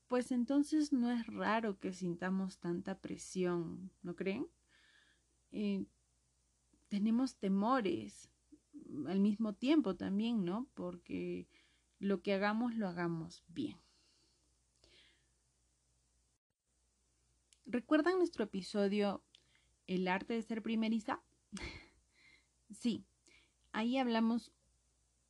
Pues 0.09 0.31
entonces 0.31 0.93
no 0.93 1.11
es 1.11 1.27
raro 1.27 1.79
que 1.79 1.93
sintamos 1.93 2.59
tanta 2.59 3.01
presión, 3.01 3.91
¿no 4.03 4.15
creen? 4.15 4.47
Eh, 5.51 5.85
tenemos 6.89 7.37
temores 7.37 8.29
al 9.07 9.21
mismo 9.21 9.55
tiempo 9.55 9.97
también, 9.97 10.45
¿no? 10.45 10.69
Porque 10.75 11.49
lo 11.99 12.21
que 12.21 12.35
hagamos 12.35 12.75
lo 12.75 12.89
hagamos 12.89 13.43
bien. 13.49 13.79
¿Recuerdan 17.65 18.19
nuestro 18.19 18.45
episodio 18.45 19.23
El 19.87 20.09
arte 20.09 20.35
de 20.35 20.43
ser 20.43 20.63
primeriza? 20.63 21.23
sí, 22.71 23.07
ahí 23.73 23.97
hablamos 23.97 24.53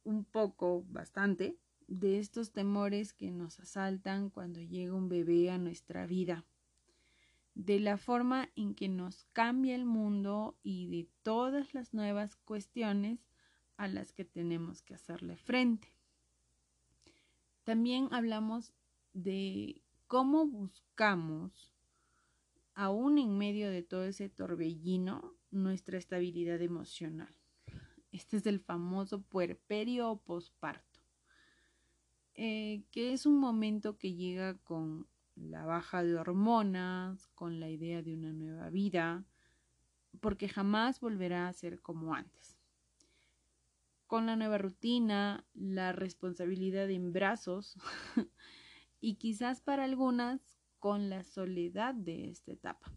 un 0.04 0.24
poco, 0.24 0.84
bastante, 0.88 1.56
de 1.86 2.18
estos 2.18 2.52
temores 2.52 3.12
que 3.12 3.30
nos 3.30 3.60
asaltan 3.60 4.30
cuando 4.30 4.60
llega 4.60 4.94
un 4.94 5.08
bebé 5.08 5.50
a 5.50 5.58
nuestra 5.58 6.06
vida, 6.06 6.44
de 7.54 7.80
la 7.80 7.98
forma 7.98 8.48
en 8.56 8.74
que 8.74 8.88
nos 8.88 9.24
cambia 9.32 9.74
el 9.74 9.84
mundo 9.84 10.56
y 10.62 10.86
de 10.88 11.08
todas 11.22 11.74
las 11.74 11.92
nuevas 11.92 12.36
cuestiones 12.36 13.20
a 13.76 13.88
las 13.88 14.12
que 14.12 14.24
tenemos 14.24 14.82
que 14.82 14.94
hacerle 14.94 15.36
frente. 15.36 15.92
También 17.64 18.08
hablamos 18.10 18.72
de 19.12 19.82
cómo 20.06 20.46
buscamos, 20.46 21.72
aún 22.74 23.18
en 23.18 23.36
medio 23.36 23.70
de 23.70 23.82
todo 23.82 24.04
ese 24.04 24.28
torbellino, 24.28 25.34
nuestra 25.50 25.98
estabilidad 25.98 26.60
emocional. 26.62 27.34
Este 28.12 28.36
es 28.36 28.46
el 28.46 28.60
famoso 28.60 29.22
puerperio 29.22 30.10
o 30.10 30.20
posparto, 30.20 31.00
eh, 32.34 32.84
que 32.90 33.14
es 33.14 33.24
un 33.24 33.38
momento 33.38 33.96
que 33.96 34.14
llega 34.14 34.58
con 34.58 35.06
la 35.34 35.64
baja 35.64 36.02
de 36.02 36.16
hormonas, 36.16 37.26
con 37.28 37.58
la 37.58 37.70
idea 37.70 38.02
de 38.02 38.12
una 38.12 38.34
nueva 38.34 38.68
vida, 38.68 39.24
porque 40.20 40.48
jamás 40.48 41.00
volverá 41.00 41.48
a 41.48 41.52
ser 41.54 41.80
como 41.80 42.14
antes. 42.14 42.58
Con 44.06 44.26
la 44.26 44.36
nueva 44.36 44.58
rutina, 44.58 45.46
la 45.54 45.92
responsabilidad 45.92 46.90
en 46.90 47.14
brazos 47.14 47.78
y 49.00 49.14
quizás 49.14 49.62
para 49.62 49.84
algunas 49.84 50.58
con 50.78 51.08
la 51.08 51.24
soledad 51.24 51.94
de 51.94 52.28
esta 52.28 52.52
etapa. 52.52 52.92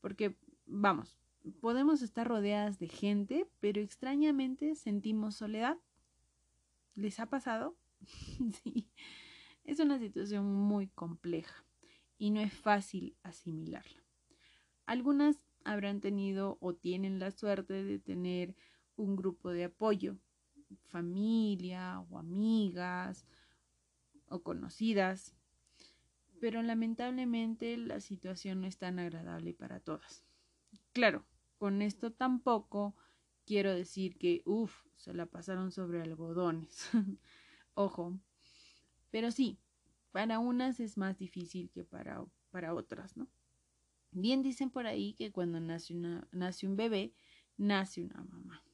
Porque, 0.00 0.36
vamos, 0.66 1.16
podemos 1.60 2.02
estar 2.02 2.26
rodeadas 2.26 2.78
de 2.78 2.88
gente, 2.88 3.46
pero 3.60 3.80
extrañamente 3.80 4.74
sentimos 4.74 5.36
soledad. 5.36 5.78
¿Les 6.94 7.20
ha 7.20 7.26
pasado? 7.26 7.76
sí. 8.62 8.88
Es 9.64 9.78
una 9.78 9.98
situación 9.98 10.52
muy 10.52 10.88
compleja 10.88 11.64
y 12.18 12.30
no 12.30 12.40
es 12.40 12.52
fácil 12.52 13.16
asimilarla. 13.22 14.02
Algunas 14.86 15.38
habrán 15.64 16.00
tenido 16.00 16.58
o 16.60 16.74
tienen 16.74 17.18
la 17.18 17.30
suerte 17.30 17.84
de 17.84 17.98
tener 17.98 18.56
un 18.96 19.16
grupo 19.16 19.50
de 19.50 19.64
apoyo, 19.64 20.18
familia 20.88 22.00
o 22.10 22.18
amigas 22.18 23.26
o 24.28 24.42
conocidas, 24.42 25.34
pero 26.40 26.62
lamentablemente 26.62 27.76
la 27.76 28.00
situación 28.00 28.62
no 28.62 28.66
es 28.66 28.78
tan 28.78 28.98
agradable 28.98 29.54
para 29.54 29.78
todas. 29.78 30.24
Claro, 30.92 31.24
con 31.62 31.80
esto 31.80 32.10
tampoco 32.10 32.96
quiero 33.46 33.72
decir 33.72 34.18
que, 34.18 34.42
uff, 34.46 34.84
se 34.96 35.14
la 35.14 35.26
pasaron 35.26 35.70
sobre 35.70 36.02
algodones. 36.02 36.90
Ojo. 37.74 38.18
Pero 39.12 39.30
sí, 39.30 39.60
para 40.10 40.40
unas 40.40 40.80
es 40.80 40.98
más 40.98 41.16
difícil 41.18 41.70
que 41.70 41.84
para, 41.84 42.24
para 42.50 42.74
otras, 42.74 43.16
¿no? 43.16 43.28
Bien 44.10 44.42
dicen 44.42 44.70
por 44.70 44.88
ahí 44.88 45.12
que 45.12 45.30
cuando 45.30 45.60
nace, 45.60 45.94
una, 45.94 46.26
nace 46.32 46.66
un 46.66 46.74
bebé, 46.74 47.14
nace 47.56 48.02
una 48.02 48.24
mamá. 48.24 48.64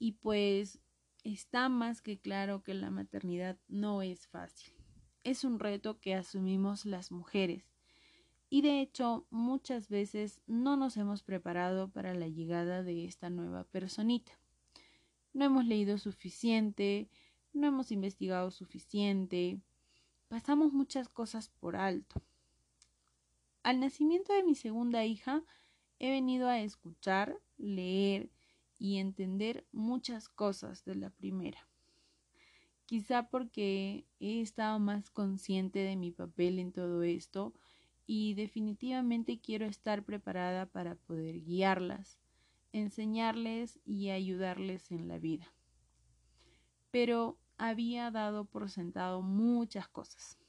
Y 0.00 0.14
pues 0.14 0.80
está 1.22 1.68
más 1.68 2.02
que 2.02 2.18
claro 2.18 2.64
que 2.64 2.74
la 2.74 2.90
maternidad 2.90 3.56
no 3.68 4.02
es 4.02 4.26
fácil. 4.26 4.72
Es 5.22 5.44
un 5.44 5.60
reto 5.60 6.00
que 6.00 6.16
asumimos 6.16 6.86
las 6.86 7.12
mujeres 7.12 7.69
y 8.50 8.62
de 8.62 8.80
hecho 8.80 9.26
muchas 9.30 9.88
veces 9.88 10.40
no 10.48 10.76
nos 10.76 10.96
hemos 10.96 11.22
preparado 11.22 11.88
para 11.88 12.14
la 12.14 12.26
llegada 12.26 12.82
de 12.82 13.04
esta 13.04 13.30
nueva 13.30 13.62
personita. 13.64 14.32
No 15.32 15.44
hemos 15.44 15.64
leído 15.64 15.96
suficiente, 15.98 17.08
no 17.52 17.68
hemos 17.68 17.92
investigado 17.92 18.50
suficiente, 18.50 19.60
pasamos 20.28 20.72
muchas 20.72 21.08
cosas 21.08 21.48
por 21.60 21.76
alto. 21.76 22.20
Al 23.62 23.78
nacimiento 23.78 24.32
de 24.32 24.42
mi 24.42 24.56
segunda 24.56 25.04
hija 25.04 25.44
he 26.00 26.10
venido 26.10 26.48
a 26.48 26.58
escuchar, 26.58 27.38
leer 27.56 28.30
y 28.80 28.96
entender 28.96 29.64
muchas 29.70 30.28
cosas 30.28 30.84
de 30.84 30.96
la 30.96 31.10
primera. 31.10 31.68
Quizá 32.86 33.28
porque 33.28 34.06
he 34.18 34.40
estado 34.40 34.80
más 34.80 35.10
consciente 35.10 35.78
de 35.78 35.94
mi 35.94 36.10
papel 36.10 36.58
en 36.58 36.72
todo 36.72 37.04
esto 37.04 37.54
y 38.12 38.34
definitivamente 38.34 39.38
quiero 39.38 39.66
estar 39.66 40.02
preparada 40.02 40.66
para 40.66 40.96
poder 40.96 41.44
guiarlas, 41.44 42.18
enseñarles 42.72 43.78
y 43.84 44.10
ayudarles 44.10 44.90
en 44.90 45.06
la 45.06 45.20
vida. 45.20 45.54
Pero 46.90 47.38
había 47.56 48.10
dado 48.10 48.46
por 48.46 48.68
sentado 48.68 49.22
muchas 49.22 49.86
cosas 49.86 50.40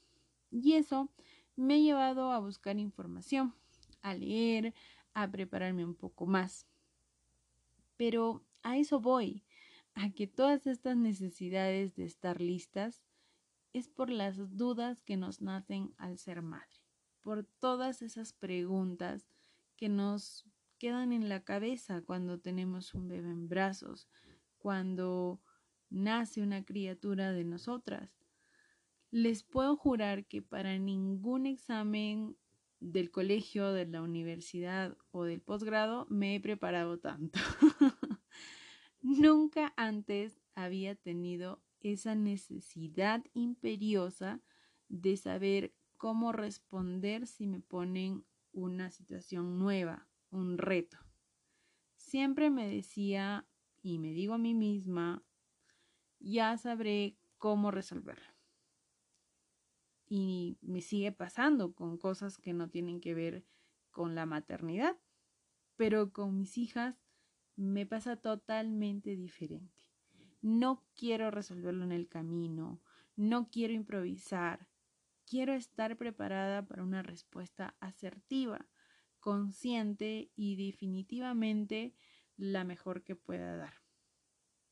y 0.50 0.72
eso 0.72 1.08
me 1.54 1.74
ha 1.74 1.78
llevado 1.78 2.32
a 2.32 2.40
buscar 2.40 2.80
información, 2.80 3.54
a 4.00 4.12
leer, 4.14 4.74
a 5.14 5.30
prepararme 5.30 5.84
un 5.84 5.94
poco 5.94 6.26
más. 6.26 6.66
Pero 7.96 8.42
a 8.64 8.76
eso 8.76 8.98
voy, 8.98 9.44
a 9.94 10.10
que 10.10 10.26
todas 10.26 10.66
estas 10.66 10.96
necesidades 10.96 11.94
de 11.94 12.06
estar 12.06 12.40
listas 12.40 13.04
es 13.72 13.88
por 13.88 14.10
las 14.10 14.56
dudas 14.56 15.00
que 15.00 15.16
nos 15.16 15.40
nacen 15.40 15.94
al 15.96 16.18
ser 16.18 16.42
madre 16.42 16.71
por 17.22 17.44
todas 17.44 18.02
esas 18.02 18.32
preguntas 18.32 19.28
que 19.76 19.88
nos 19.88 20.44
quedan 20.78 21.12
en 21.12 21.28
la 21.28 21.44
cabeza 21.44 22.02
cuando 22.02 22.40
tenemos 22.40 22.94
un 22.94 23.08
bebé 23.08 23.30
en 23.30 23.48
brazos, 23.48 24.08
cuando 24.58 25.40
nace 25.90 26.42
una 26.42 26.64
criatura 26.64 27.32
de 27.32 27.44
nosotras. 27.44 28.10
Les 29.10 29.44
puedo 29.44 29.76
jurar 29.76 30.26
que 30.26 30.42
para 30.42 30.78
ningún 30.78 31.46
examen 31.46 32.36
del 32.80 33.10
colegio, 33.10 33.72
de 33.72 33.86
la 33.86 34.02
universidad 34.02 34.96
o 35.12 35.24
del 35.24 35.40
posgrado 35.40 36.06
me 36.10 36.34
he 36.34 36.40
preparado 36.40 36.98
tanto. 36.98 37.38
Nunca 39.02 39.72
antes 39.76 40.40
había 40.54 40.94
tenido 40.96 41.62
esa 41.80 42.14
necesidad 42.14 43.24
imperiosa 43.34 44.40
de 44.88 45.16
saber 45.16 45.74
cómo 46.02 46.32
responder 46.32 47.28
si 47.28 47.46
me 47.46 47.60
ponen 47.60 48.24
una 48.50 48.90
situación 48.90 49.60
nueva, 49.60 50.08
un 50.32 50.58
reto. 50.58 50.98
Siempre 51.94 52.50
me 52.50 52.68
decía 52.68 53.46
y 53.82 54.00
me 54.00 54.10
digo 54.10 54.34
a 54.34 54.38
mí 54.38 54.52
misma, 54.52 55.22
ya 56.18 56.58
sabré 56.58 57.20
cómo 57.38 57.70
resolverlo. 57.70 58.34
Y 60.08 60.58
me 60.60 60.80
sigue 60.80 61.12
pasando 61.12 61.72
con 61.72 61.98
cosas 61.98 62.36
que 62.36 62.52
no 62.52 62.68
tienen 62.68 63.00
que 63.00 63.14
ver 63.14 63.46
con 63.92 64.16
la 64.16 64.26
maternidad, 64.26 64.98
pero 65.76 66.12
con 66.12 66.36
mis 66.36 66.58
hijas 66.58 66.96
me 67.54 67.86
pasa 67.86 68.16
totalmente 68.16 69.14
diferente. 69.14 69.84
no 70.40 70.84
quiero 70.96 71.30
resolverlo 71.30 71.84
en 71.84 71.92
el 71.92 72.08
camino, 72.08 72.82
no 73.14 73.50
quiero 73.52 73.72
improvisar, 73.72 74.71
quiero 75.32 75.54
estar 75.54 75.96
preparada 75.96 76.62
para 76.66 76.82
una 76.82 77.02
respuesta 77.02 77.74
asertiva, 77.80 78.66
consciente 79.18 80.30
y 80.36 80.56
definitivamente 80.56 81.94
la 82.36 82.64
mejor 82.64 83.02
que 83.02 83.16
pueda 83.16 83.56
dar. 83.56 83.72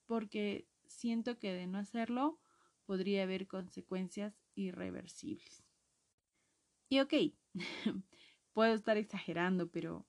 Porque 0.05 0.69
siento 0.85 1.39
que 1.39 1.55
de 1.55 1.67
no 1.67 1.79
hacerlo 1.79 2.43
podría 2.85 3.23
haber 3.23 3.47
consecuencias 3.47 4.39
irreversibles. 4.55 5.65
Y 6.91 7.01
ok, 7.01 7.15
puedo 8.53 8.75
estar 8.75 8.99
exagerando, 8.99 9.71
pero 9.71 10.07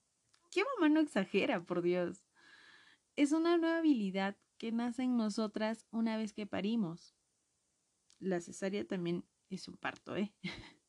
¿qué 0.50 0.64
mamá 0.74 0.90
no 0.90 1.00
exagera, 1.00 1.64
por 1.64 1.80
Dios? 1.80 2.26
Es 3.16 3.32
una 3.32 3.56
nueva 3.56 3.78
habilidad 3.78 4.36
que 4.58 4.70
nace 4.70 5.04
en 5.04 5.16
nosotras 5.16 5.86
una 5.92 6.18
vez 6.18 6.34
que 6.34 6.46
parimos. 6.46 7.16
La 8.18 8.38
cesárea 8.42 8.86
también 8.86 9.24
es 9.54 9.68
un 9.68 9.76
parto, 9.76 10.16
¿eh? 10.16 10.32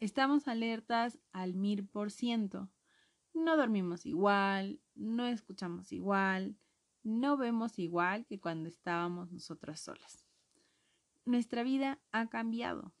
Estamos 0.00 0.48
alertas 0.48 1.18
al 1.32 1.54
mil 1.54 1.86
por 1.86 2.10
ciento. 2.10 2.70
No 3.32 3.56
dormimos 3.56 4.06
igual, 4.06 4.80
no 4.94 5.26
escuchamos 5.26 5.92
igual, 5.92 6.56
no 7.02 7.36
vemos 7.36 7.78
igual 7.78 8.26
que 8.26 8.40
cuando 8.40 8.68
estábamos 8.68 9.30
nosotras 9.32 9.80
solas. 9.80 10.26
Nuestra 11.24 11.62
vida 11.62 12.00
ha 12.12 12.28
cambiado. 12.28 12.94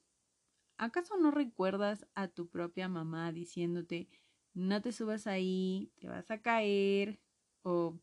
¿Acaso 0.78 1.16
no 1.16 1.30
recuerdas 1.30 2.06
a 2.14 2.28
tu 2.28 2.48
propia 2.48 2.88
mamá 2.88 3.32
diciéndote, 3.32 4.08
no 4.52 4.82
te 4.82 4.92
subas 4.92 5.26
ahí, 5.26 5.90
te 5.98 6.08
vas 6.08 6.30
a 6.30 6.42
caer? 6.42 7.20
O 7.62 7.98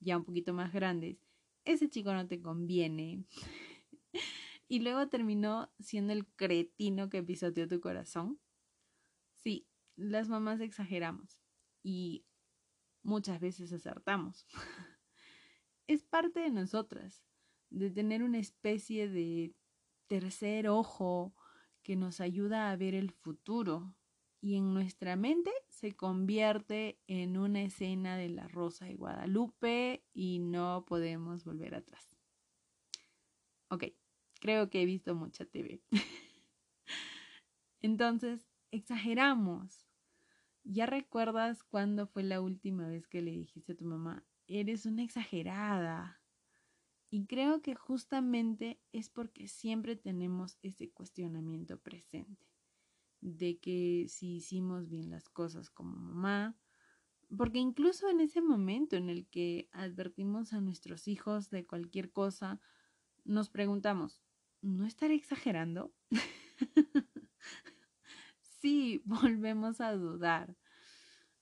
ya 0.00 0.16
un 0.16 0.24
poquito 0.24 0.52
más 0.52 0.72
grandes, 0.72 1.18
ese 1.64 1.88
chico 1.88 2.12
no 2.12 2.26
te 2.26 2.40
conviene. 2.40 3.24
y 4.68 4.80
luego 4.80 5.08
terminó 5.08 5.72
siendo 5.80 6.12
el 6.12 6.26
cretino 6.26 7.08
que 7.08 7.22
pisoteó 7.22 7.66
tu 7.66 7.80
corazón. 7.80 8.38
Sí, 9.42 9.66
las 9.96 10.28
mamás 10.28 10.60
exageramos 10.60 11.40
y 11.82 12.26
muchas 13.02 13.40
veces 13.40 13.72
acertamos. 13.72 14.46
es 15.86 16.04
parte 16.04 16.40
de 16.40 16.50
nosotras, 16.50 17.24
de 17.70 17.90
tener 17.90 18.22
una 18.22 18.38
especie 18.38 19.08
de 19.08 19.54
tercer 20.06 20.68
ojo 20.68 21.34
que 21.82 21.96
nos 21.96 22.20
ayuda 22.20 22.70
a 22.70 22.76
ver 22.76 22.94
el 22.94 23.10
futuro 23.10 23.94
y 24.40 24.56
en 24.56 24.74
nuestra 24.74 25.16
mente 25.16 25.50
se 25.68 25.96
convierte 25.96 27.00
en 27.06 27.38
una 27.38 27.62
escena 27.62 28.16
de 28.16 28.28
la 28.28 28.46
Rosa 28.48 28.84
de 28.84 28.94
Guadalupe 28.94 30.04
y 30.12 30.38
no 30.38 30.84
podemos 30.86 31.44
volver 31.44 31.74
atrás. 31.74 32.16
Ok, 33.70 33.84
creo 34.38 34.70
que 34.70 34.82
he 34.82 34.86
visto 34.86 35.14
mucha 35.14 35.44
TV. 35.44 35.82
Entonces, 37.80 38.46
exageramos. 38.70 39.86
¿Ya 40.64 40.86
recuerdas 40.86 41.62
cuándo 41.64 42.06
fue 42.06 42.22
la 42.22 42.40
última 42.40 42.88
vez 42.88 43.06
que 43.06 43.22
le 43.22 43.30
dijiste 43.30 43.72
a 43.72 43.76
tu 43.76 43.84
mamá, 43.84 44.26
eres 44.48 44.86
una 44.86 45.02
exagerada. 45.02 46.20
Y 47.10 47.26
creo 47.26 47.62
que 47.62 47.74
justamente 47.74 48.80
es 48.92 49.08
porque 49.08 49.48
siempre 49.48 49.96
tenemos 49.96 50.58
ese 50.62 50.90
cuestionamiento 50.90 51.78
presente 51.78 52.46
de 53.20 53.58
que 53.58 54.06
si 54.08 54.36
hicimos 54.36 54.88
bien 54.88 55.10
las 55.10 55.28
cosas 55.28 55.70
como 55.70 55.96
mamá, 55.96 56.56
porque 57.36 57.58
incluso 57.58 58.08
en 58.08 58.20
ese 58.20 58.40
momento 58.40 58.96
en 58.96 59.08
el 59.08 59.26
que 59.26 59.68
advertimos 59.72 60.52
a 60.52 60.60
nuestros 60.60 61.08
hijos 61.08 61.50
de 61.50 61.66
cualquier 61.66 62.10
cosa, 62.12 62.60
nos 63.24 63.50
preguntamos, 63.50 64.22
¿no 64.62 64.86
estaré 64.86 65.14
exagerando? 65.14 65.92
sí, 68.60 69.02
volvemos 69.04 69.80
a 69.80 69.92
dudar. 69.92 70.56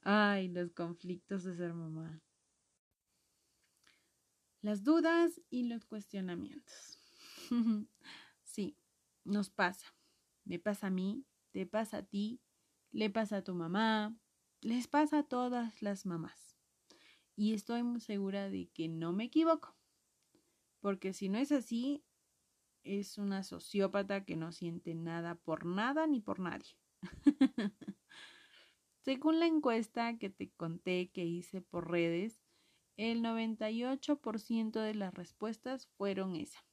Ay, 0.03 0.49
los 0.49 0.73
conflictos 0.73 1.45
de 1.45 1.57
ser 1.57 1.75
mamá 1.75 2.23
las 4.67 4.83
dudas 4.83 5.41
y 5.49 5.63
los 5.63 5.85
cuestionamientos. 5.85 6.99
sí, 8.43 8.77
nos 9.23 9.49
pasa. 9.49 9.95
Me 10.45 10.59
pasa 10.59 10.89
a 10.89 10.91
mí, 10.91 11.25
te 11.53 11.67
pasa 11.67 11.99
a 11.99 12.03
ti, 12.03 12.41
le 12.91 13.09
pasa 13.09 13.37
a 13.37 13.45
tu 13.45 13.55
mamá, 13.55 14.19
les 14.61 14.89
pasa 14.89 15.21
a 15.21 15.23
todas 15.23 15.83
las 15.83 16.05
mamás. 16.05 16.59
Y 17.37 17.55
estoy 17.55 17.85
muy 17.85 18.01
segura 18.01 18.51
de 18.51 18.69
que 18.75 18.89
no 18.89 19.13
me 19.13 19.25
equivoco. 19.25 19.77
Porque 20.81 21.13
si 21.13 21.29
no 21.29 21.39
es 21.39 21.53
así, 21.53 22.05
es 22.87 23.19
una 23.19 23.43
sociópata 23.43 24.25
que 24.25 24.37
no 24.37 24.53
siente 24.53 24.95
nada 24.95 25.35
por 25.35 25.67
nada 25.67 26.07
ni 26.07 26.21
por 26.21 26.39
nadie. 26.39 26.77
Según 29.01 29.41
la 29.41 29.47
encuesta 29.47 30.19
que 30.19 30.31
te 30.31 30.51
conté 30.53 31.11
que 31.13 31.25
hice 31.25 31.61
por 31.61 31.91
redes, 31.91 32.41
el 32.97 33.23
98% 33.23 34.81
de 34.81 34.95
las 34.95 35.13
respuestas 35.13 35.87
fueron 35.99 36.35
esa, 36.37 36.65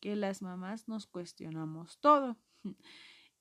que 0.00 0.16
las 0.16 0.42
mamás 0.42 0.88
nos 0.88 1.06
cuestionamos 1.06 1.98
todo. 1.98 2.36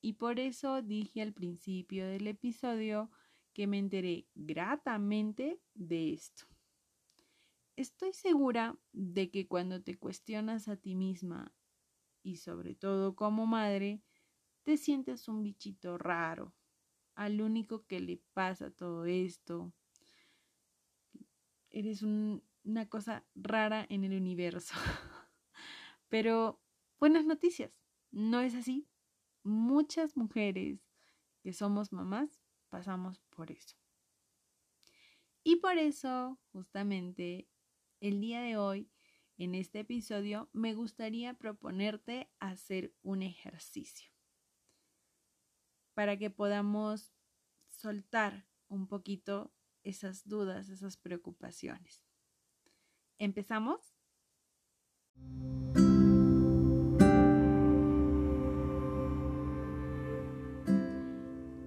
Y 0.04 0.14
por 0.14 0.40
eso 0.40 0.82
dije 0.82 1.22
al 1.22 1.32
principio 1.32 2.08
del 2.08 2.26
episodio 2.26 3.12
que 3.54 3.68
me 3.68 3.78
enteré 3.78 4.28
gratamente 4.34 5.62
de 5.76 6.14
esto. 6.14 6.48
Estoy 7.76 8.12
segura 8.14 8.80
de 8.94 9.30
que 9.30 9.48
cuando 9.48 9.82
te 9.84 10.00
cuestionas 10.00 10.68
a 10.68 10.76
ti 10.76 10.96
misma 10.96 11.54
y 12.24 12.38
sobre 12.38 12.76
todo 12.76 13.16
como 13.16 13.46
madre, 13.46 14.02
te 14.64 14.78
sientes 14.78 15.28
un 15.28 15.44
bichito 15.44 15.98
raro, 15.98 16.54
al 17.16 17.42
único 17.42 17.86
que 17.86 18.00
le 18.00 18.22
pasa 18.34 18.72
todo 18.72 19.06
esto, 19.06 19.74
eres 21.70 22.04
una 22.04 22.90
cosa 22.90 23.26
rara 23.36 23.86
en 23.90 24.04
el 24.04 24.14
universo. 24.14 24.74
Pero 26.10 26.62
buenas 27.00 27.26
noticias, 27.26 27.72
no 28.12 28.42
es 28.42 28.54
así. 28.56 28.88
Muchas 29.44 30.16
mujeres 30.18 30.80
que 31.42 31.54
somos 31.54 31.92
mamás 31.92 32.44
pasamos 32.70 33.20
por 33.30 33.52
eso. 33.52 33.76
Y 35.44 35.56
por 35.56 35.78
eso, 35.78 36.40
justamente, 36.52 37.48
el 38.00 38.22
día 38.22 38.42
de 38.42 38.58
hoy, 38.58 38.91
en 39.44 39.56
este 39.56 39.80
episodio, 39.80 40.52
me 40.54 40.76
gustaría 40.76 41.34
proponerte 41.34 42.30
hacer 42.40 42.94
un 43.02 43.24
ejercicio 43.24 44.12
para 45.96 46.16
que 46.20 46.30
podamos 46.30 47.12
soltar 47.68 48.46
un 48.68 48.86
poquito 48.86 49.52
esas 49.82 50.28
dudas, 50.28 50.70
esas 50.70 50.96
preocupaciones. 50.96 52.06
¿Empezamos? 53.18 53.96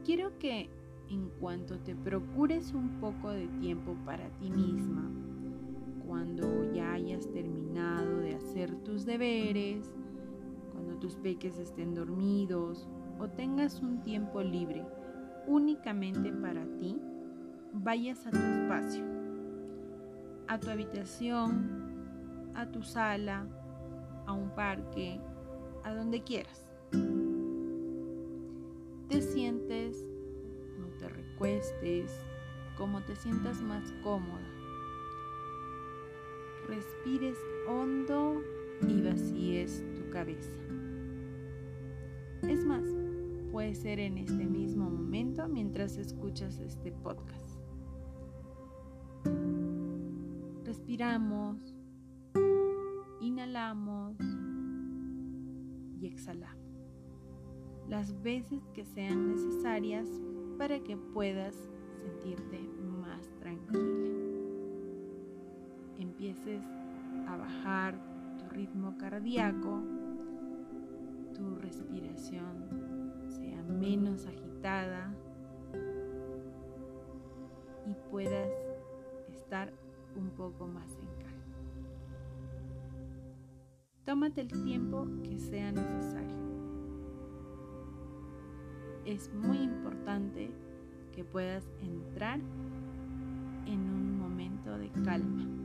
Quiero 0.04 0.38
que 0.38 0.70
en 1.10 1.28
cuanto 1.40 1.80
te 1.80 1.96
procures 1.96 2.70
un 2.70 3.00
poco 3.00 3.30
de 3.30 3.48
tiempo 3.58 3.96
para 4.04 4.30
ti 4.38 4.48
misma, 4.48 5.33
cuando 6.06 6.72
ya 6.72 6.92
hayas 6.92 7.30
terminado 7.32 8.18
de 8.18 8.34
hacer 8.34 8.74
tus 8.84 9.04
deberes, 9.04 9.94
cuando 10.72 10.96
tus 10.98 11.16
peques 11.16 11.58
estén 11.58 11.94
dormidos 11.94 12.88
o 13.18 13.28
tengas 13.28 13.80
un 13.80 14.02
tiempo 14.02 14.42
libre 14.42 14.84
únicamente 15.46 16.32
para 16.32 16.64
ti, 16.78 16.98
vayas 17.72 18.26
a 18.26 18.30
tu 18.30 18.38
espacio, 18.38 19.04
a 20.48 20.58
tu 20.58 20.70
habitación, 20.70 22.52
a 22.54 22.70
tu 22.70 22.82
sala, 22.82 23.46
a 24.26 24.32
un 24.32 24.50
parque, 24.50 25.20
a 25.82 25.94
donde 25.94 26.22
quieras. 26.22 26.68
Te 29.08 29.20
sientes, 29.20 30.04
no 30.78 30.86
te 30.98 31.08
recuestes, 31.08 32.18
como 32.76 33.02
te 33.02 33.16
sientas 33.16 33.60
más 33.60 33.92
cómoda. 34.02 34.63
Respires 36.68 37.36
hondo 37.68 38.42
y 38.88 39.02
vacíes 39.02 39.84
tu 39.94 40.08
cabeza. 40.10 40.60
Es 42.42 42.64
más, 42.64 42.84
puede 43.52 43.74
ser 43.74 44.00
en 44.00 44.18
este 44.18 44.46
mismo 44.46 44.90
momento 44.90 45.46
mientras 45.48 45.96
escuchas 45.96 46.58
este 46.58 46.92
podcast. 46.92 47.60
Respiramos, 50.64 51.74
inhalamos 53.20 54.16
y 56.00 56.06
exhalamos. 56.06 56.64
Las 57.88 58.20
veces 58.22 58.66
que 58.74 58.84
sean 58.84 59.28
necesarias 59.28 60.08
para 60.58 60.80
que 60.80 60.96
puedas 60.96 61.54
sentirte 62.02 62.73
Empieces 66.24 66.62
a 67.28 67.36
bajar 67.36 67.94
tu 68.38 68.48
ritmo 68.48 68.96
cardíaco, 68.96 69.82
tu 71.34 71.56
respiración 71.56 73.12
sea 73.28 73.62
menos 73.64 74.24
agitada 74.24 75.12
y 77.84 77.92
puedas 78.10 78.48
estar 79.34 79.70
un 80.16 80.30
poco 80.30 80.66
más 80.66 80.90
en 80.92 81.08
calma. 81.22 81.56
Tómate 84.06 84.40
el 84.40 84.64
tiempo 84.64 85.06
que 85.24 85.38
sea 85.38 85.72
necesario. 85.72 86.38
Es 89.04 89.30
muy 89.34 89.58
importante 89.58 90.50
que 91.12 91.22
puedas 91.22 91.70
entrar 91.82 92.40
en 93.66 93.90
un 93.90 94.18
momento 94.18 94.78
de 94.78 94.88
calma. 95.04 95.63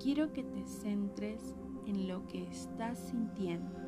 Quiero 0.00 0.32
que 0.32 0.44
te 0.44 0.64
centres 0.64 1.56
en 1.86 2.08
lo 2.08 2.26
que 2.26 2.44
estás 2.44 2.98
sintiendo 2.98 3.86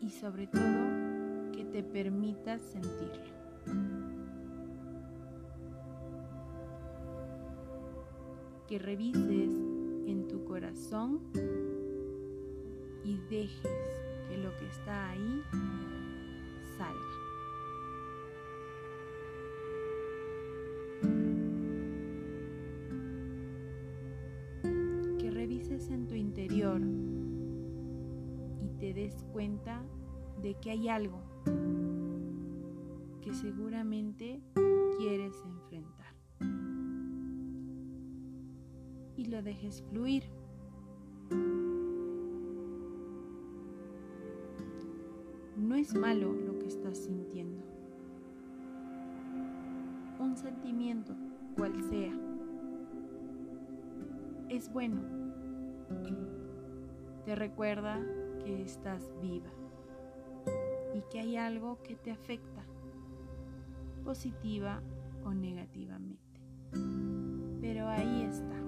y 0.00 0.10
sobre 0.10 0.46
todo 0.46 1.52
que 1.52 1.64
te 1.64 1.82
permitas 1.82 2.60
sentirlo. 2.60 3.32
Que 8.66 8.78
revises 8.78 9.50
en 10.06 10.26
tu 10.28 10.44
corazón 10.44 11.20
y 13.04 13.16
dejes 13.30 14.02
que 14.28 14.38
lo 14.38 14.56
que 14.56 14.66
está 14.66 15.10
ahí 15.10 15.42
salga. 16.76 17.21
Cuenta 29.32 29.82
de 30.42 30.54
que 30.54 30.70
hay 30.70 30.88
algo 30.88 31.20
que 33.20 33.32
seguramente 33.32 34.40
quieres 34.98 35.34
enfrentar. 35.44 36.14
Y 39.16 39.26
lo 39.26 39.42
dejes 39.42 39.82
fluir. 39.90 40.24
No 45.56 45.76
es 45.76 45.94
malo 45.94 46.32
lo 46.32 46.58
que 46.58 46.66
estás 46.66 46.98
sintiendo. 46.98 47.62
Un 50.18 50.36
sentimiento, 50.36 51.14
cual 51.56 51.72
sea, 51.84 52.12
es 54.48 54.72
bueno. 54.72 55.00
Te 57.24 57.36
recuerda 57.36 58.00
que 58.44 58.62
estás 58.62 59.12
viva 59.20 59.50
y 60.94 61.02
que 61.10 61.20
hay 61.20 61.36
algo 61.36 61.82
que 61.82 61.96
te 61.96 62.10
afecta, 62.10 62.64
positiva 64.04 64.82
o 65.24 65.32
negativamente. 65.32 66.40
Pero 67.60 67.88
ahí 67.88 68.22
está. 68.22 68.62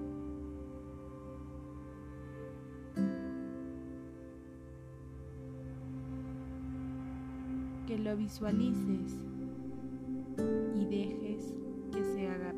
que 7.86 7.98
lo 7.98 8.16
visualices 8.16 9.20
y 10.74 10.86
dejes 10.86 11.54
que 11.92 12.02
se 12.02 12.26
haga 12.26 12.54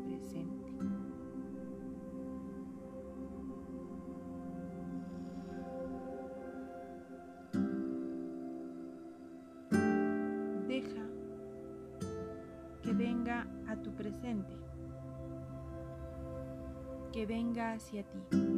hacia 17.77 18.03
ti. 18.03 18.57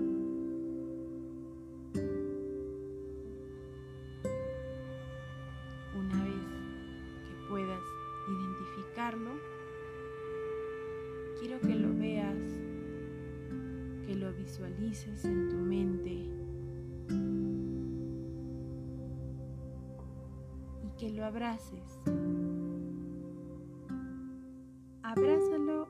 quiero 11.40 11.60
que 11.62 11.76
lo 11.76 11.96
veas, 11.96 12.38
que 14.06 14.16
lo 14.16 14.32
visualices 14.34 15.26
en 15.26 15.50
tu 15.50 15.56
mente 15.56 16.12
y 20.84 20.90
que 20.98 21.10
lo 21.12 21.26
abraces. 21.26 22.04
Abrázalo 25.02 25.88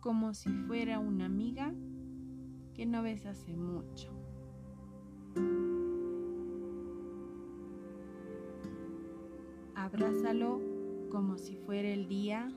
como 0.00 0.34
si 0.34 0.50
fuera 0.66 1.00
una 1.00 1.26
amiga 1.26 1.74
que 2.74 2.86
no 2.86 3.02
ves 3.02 3.24
hace 3.24 3.56
mucho. 3.56 4.10
Abrázalo 9.74 10.60
como 11.10 11.38
si 11.38 11.56
fuera 11.56 11.88
el 11.88 12.08
día 12.08 12.50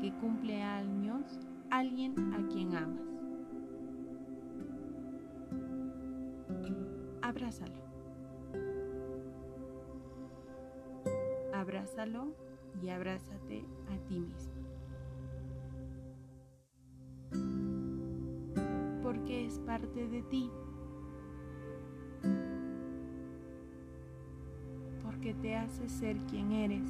que 0.00 0.12
cumple 0.18 0.62
años 0.62 1.40
alguien 1.70 2.14
a 2.32 2.48
quien 2.48 2.74
amas. 2.74 3.08
Abrázalo. 7.20 7.82
Abrázalo 11.52 12.34
y 12.82 12.88
abrázate 12.88 13.64
a 13.88 13.98
ti 14.06 14.18
mismo. 14.20 14.57
Parte 19.78 20.08
de 20.08 20.22
ti. 20.22 20.50
Porque 25.02 25.34
te 25.34 25.56
hace 25.56 25.88
ser 25.88 26.16
quien 26.30 26.52
eres. 26.52 26.88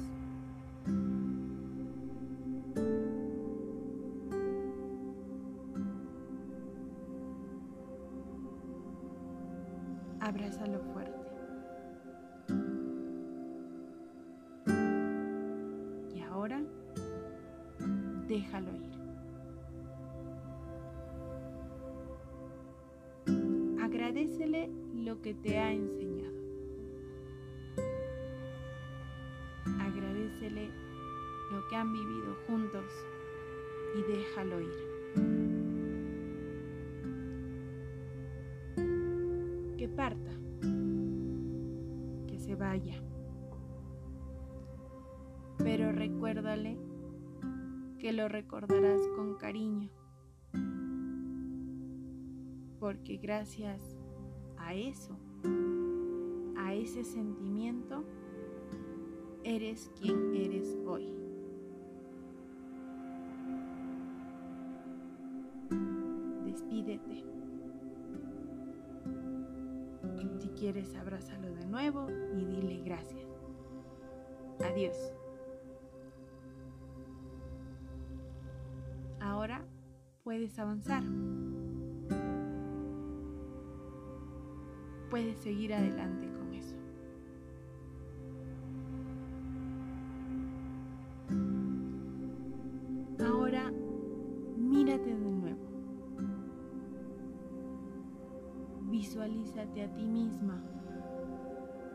Abrázalo 10.19 10.79
fuerte. 10.93 11.17
Y 16.15 16.21
ahora 16.21 16.61
déjalo 18.27 18.71
ir. 18.75 18.98
Agradecele 24.29 24.69
lo 24.93 25.19
que 25.23 25.33
te 25.33 25.57
ha 25.57 25.73
enseñado. 25.73 26.37
Agradecele 29.79 30.69
lo 31.51 31.67
que 31.67 31.75
han 31.75 31.91
vivido 31.91 32.35
juntos 32.45 32.85
y 33.95 34.03
déjalo 34.03 34.61
ir. 34.61 34.69
Que 39.77 39.89
parta, 39.89 40.31
que 42.27 42.37
se 42.37 42.53
vaya. 42.53 43.01
Pero 45.57 45.91
recuérdale 45.91 46.77
que 47.97 48.13
lo 48.13 48.27
recordarás 48.27 49.01
con 49.15 49.37
cariño, 49.37 49.89
porque 52.79 53.17
gracias 53.17 53.98
a 54.69 54.73
eso, 54.75 55.17
a 56.55 56.75
ese 56.75 57.03
sentimiento, 57.03 58.03
eres 59.43 59.89
quien 59.99 60.35
eres 60.35 60.77
hoy. 60.85 61.11
Despídete. 66.45 67.23
Si 70.39 70.49
quieres, 70.49 70.95
abrázalo 70.97 71.51
de 71.51 71.65
nuevo 71.65 72.05
y 72.35 72.45
dile 72.45 72.83
gracias. 72.85 73.27
Adiós. 74.63 74.95
Ahora 79.19 79.65
puedes 80.23 80.59
avanzar. 80.59 81.01
puedes 85.09 85.37
seguir 85.39 85.73
adelante 85.73 86.27
con 86.33 86.53
eso. 86.53 86.75
Ahora 93.25 93.71
mírate 94.57 95.15
de 95.15 95.31
nuevo. 95.31 95.59
Visualízate 98.89 99.83
a 99.83 99.93
ti 99.93 100.05
misma 100.05 100.61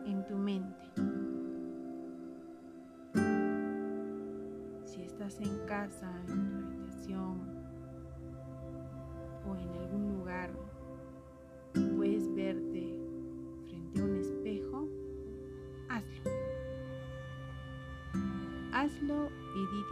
en 0.07 0.27
tu 0.27 0.37
mente. 0.37 0.85
Si 4.85 5.03
estás 5.03 5.41
en 5.41 5.67
casa, 5.67 6.11
en 6.29 6.44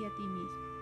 a 0.01 0.11
ti 0.17 0.27
mismo. 0.27 0.73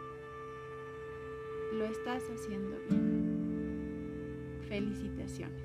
Lo 1.75 1.85
estás 1.85 2.23
haciendo 2.31 2.77
bien. 2.89 4.59
Felicitaciones. 4.69 5.63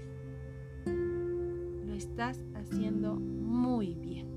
Lo 1.86 1.94
estás 1.94 2.44
haciendo 2.56 3.16
muy 3.16 3.94
bien. 3.96 4.28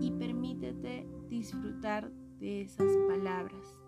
Y 0.00 0.10
permítete 0.12 1.06
disfrutar 1.30 2.10
de 2.38 2.62
esas 2.62 2.94
palabras. 3.08 3.78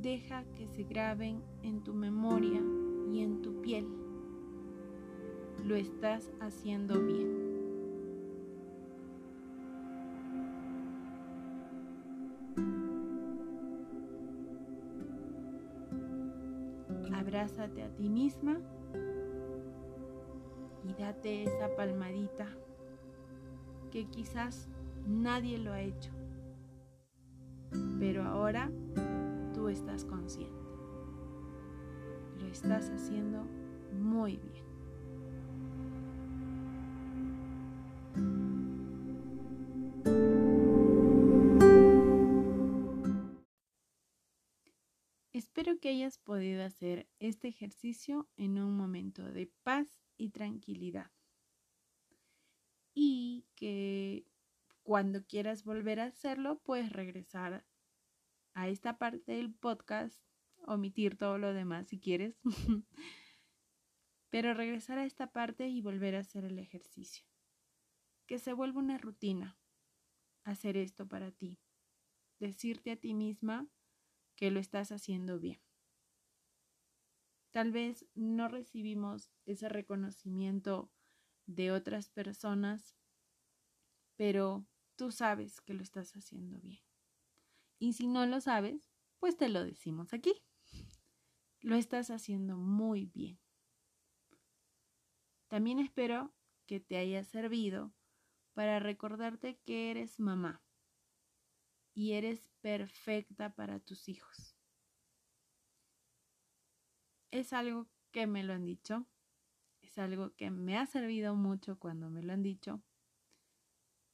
Deja 0.00 0.44
que 0.54 0.66
se 0.68 0.84
graben 0.84 1.42
en 1.62 1.82
tu 1.84 1.92
memoria 1.92 2.62
y 3.12 3.20
en 3.20 3.42
tu 3.42 3.60
piel. 3.60 3.86
Lo 5.64 5.76
estás 5.76 6.32
haciendo 6.40 7.00
bien. 7.00 7.41
Abrázate 17.22 17.84
a 17.84 17.88
ti 17.94 18.08
misma 18.08 18.58
y 20.82 20.92
date 21.00 21.44
esa 21.44 21.74
palmadita 21.76 22.48
que 23.92 24.06
quizás 24.06 24.68
nadie 25.06 25.58
lo 25.58 25.72
ha 25.72 25.82
hecho, 25.82 26.10
pero 28.00 28.24
ahora 28.24 28.70
tú 29.54 29.68
estás 29.68 30.04
consciente. 30.04 30.52
Lo 32.40 32.48
estás 32.48 32.90
haciendo 32.90 33.44
muy 33.92 34.38
bien. 34.38 34.51
Que 45.82 45.88
hayas 45.88 46.16
podido 46.18 46.64
hacer 46.64 47.10
este 47.18 47.48
ejercicio 47.48 48.30
en 48.36 48.60
un 48.60 48.76
momento 48.76 49.24
de 49.24 49.48
paz 49.64 50.00
y 50.16 50.30
tranquilidad. 50.30 51.10
Y 52.94 53.46
que 53.56 54.24
cuando 54.84 55.26
quieras 55.26 55.64
volver 55.64 55.98
a 55.98 56.04
hacerlo, 56.04 56.60
puedes 56.60 56.92
regresar 56.92 57.66
a 58.54 58.68
esta 58.68 58.96
parte 58.96 59.32
del 59.32 59.52
podcast, 59.52 60.22
omitir 60.64 61.16
todo 61.16 61.36
lo 61.36 61.52
demás 61.52 61.88
si 61.88 61.98
quieres, 61.98 62.38
pero 64.30 64.54
regresar 64.54 64.98
a 64.98 65.04
esta 65.04 65.32
parte 65.32 65.66
y 65.66 65.82
volver 65.82 66.14
a 66.14 66.20
hacer 66.20 66.44
el 66.44 66.60
ejercicio. 66.60 67.26
Que 68.26 68.38
se 68.38 68.52
vuelva 68.52 68.78
una 68.78 68.98
rutina 68.98 69.58
hacer 70.44 70.76
esto 70.76 71.08
para 71.08 71.32
ti. 71.32 71.58
Decirte 72.38 72.92
a 72.92 72.96
ti 72.96 73.14
misma 73.14 73.66
que 74.36 74.52
lo 74.52 74.60
estás 74.60 74.92
haciendo 74.92 75.40
bien. 75.40 75.60
Tal 77.52 77.70
vez 77.70 78.06
no 78.14 78.48
recibimos 78.48 79.30
ese 79.44 79.68
reconocimiento 79.68 80.90
de 81.46 81.70
otras 81.70 82.08
personas, 82.08 82.96
pero 84.16 84.66
tú 84.96 85.12
sabes 85.12 85.60
que 85.60 85.74
lo 85.74 85.82
estás 85.82 86.16
haciendo 86.16 86.58
bien. 86.60 86.80
Y 87.78 87.92
si 87.92 88.06
no 88.06 88.24
lo 88.26 88.40
sabes, 88.40 88.90
pues 89.18 89.36
te 89.36 89.50
lo 89.50 89.64
decimos 89.64 90.14
aquí. 90.14 90.32
Lo 91.60 91.76
estás 91.76 92.10
haciendo 92.10 92.56
muy 92.56 93.06
bien. 93.06 93.38
También 95.48 95.78
espero 95.78 96.34
que 96.66 96.80
te 96.80 96.96
haya 96.96 97.22
servido 97.22 97.92
para 98.54 98.80
recordarte 98.80 99.60
que 99.64 99.90
eres 99.90 100.18
mamá 100.18 100.62
y 101.94 102.12
eres 102.12 102.48
perfecta 102.62 103.54
para 103.54 103.78
tus 103.78 104.08
hijos. 104.08 104.51
Es 107.32 107.52
algo 107.52 107.88
que 108.12 108.28
me 108.28 108.44
lo 108.44 108.52
han 108.52 108.64
dicho, 108.64 109.08
es 109.82 109.98
algo 109.98 110.34
que 110.36 110.50
me 110.50 110.78
ha 110.78 110.86
servido 110.86 111.34
mucho 111.34 111.78
cuando 111.78 112.10
me 112.10 112.22
lo 112.22 112.32
han 112.32 112.42
dicho 112.44 112.80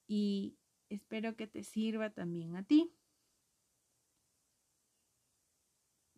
y 0.08 0.56
espero 0.88 1.36
que 1.36 1.46
te 1.46 1.62
sirva 1.62 2.10
también 2.10 2.56
a 2.56 2.64
ti. 2.64 2.94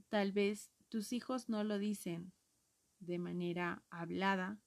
Tal 0.09 0.33
vez 0.33 0.71
tus 0.89 1.13
hijos 1.13 1.49
no 1.49 1.65
lo 1.65 1.79
dicen 1.79 2.33
de 2.99 3.19
manera 3.19 3.85
hablada 3.91 4.61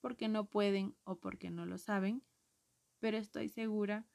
porque 0.00 0.28
no 0.28 0.48
pueden 0.48 0.96
o 1.04 1.18
porque 1.18 1.50
no 1.50 1.66
lo 1.66 1.78
saben, 1.78 2.22
pero 3.00 3.18
estoy 3.18 3.48
segura 3.48 4.06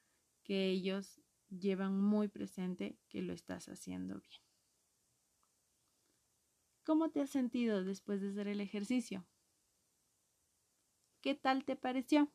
que 0.44 0.70
ellos 0.70 1.22
llevan 1.50 2.00
muy 2.00 2.28
presente 2.28 2.98
que 3.10 3.22
lo 3.22 3.34
estás 3.34 3.68
haciendo 3.70 4.20
bien. 4.20 4.47
¿Cómo 6.88 7.10
te 7.10 7.20
has 7.20 7.30
sentido 7.30 7.84
después 7.84 8.22
de 8.22 8.30
hacer 8.30 8.48
el 8.48 8.62
ejercicio? 8.62 9.28
¿Qué 11.20 11.36
tal 11.36 11.66
te 11.66 11.76
pareció? 11.76 12.32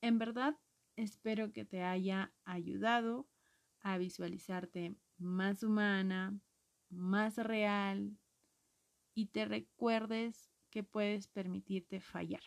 En 0.00 0.18
verdad, 0.18 0.58
espero 0.96 1.52
que 1.52 1.64
te 1.64 1.84
haya 1.84 2.34
ayudado 2.44 3.28
a 3.82 3.98
visualizarte 3.98 4.96
más 5.16 5.62
humana, 5.62 6.36
más 6.90 7.36
real 7.36 8.18
y 9.14 9.26
te 9.26 9.44
recuerdes 9.44 10.50
que 10.70 10.82
puedes 10.82 11.28
permitirte 11.28 12.00
fallar, 12.00 12.42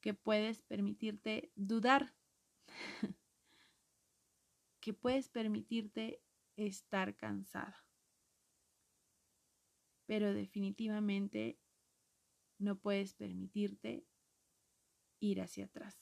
que 0.00 0.12
puedes 0.12 0.60
permitirte 0.62 1.52
dudar 1.54 2.16
que 4.80 4.92
puedes 4.92 5.28
permitirte 5.28 6.20
estar 6.56 7.16
cansada. 7.16 7.86
Pero 10.06 10.32
definitivamente 10.32 11.58
no 12.58 12.78
puedes 12.78 13.14
permitirte 13.14 14.06
ir 15.20 15.40
hacia 15.40 15.66
atrás. 15.66 16.00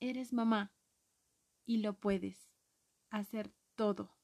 Eres 0.00 0.32
mamá 0.32 0.74
y 1.64 1.78
lo 1.78 1.98
puedes 1.98 2.50
hacer 3.10 3.54
todo. 3.76 4.18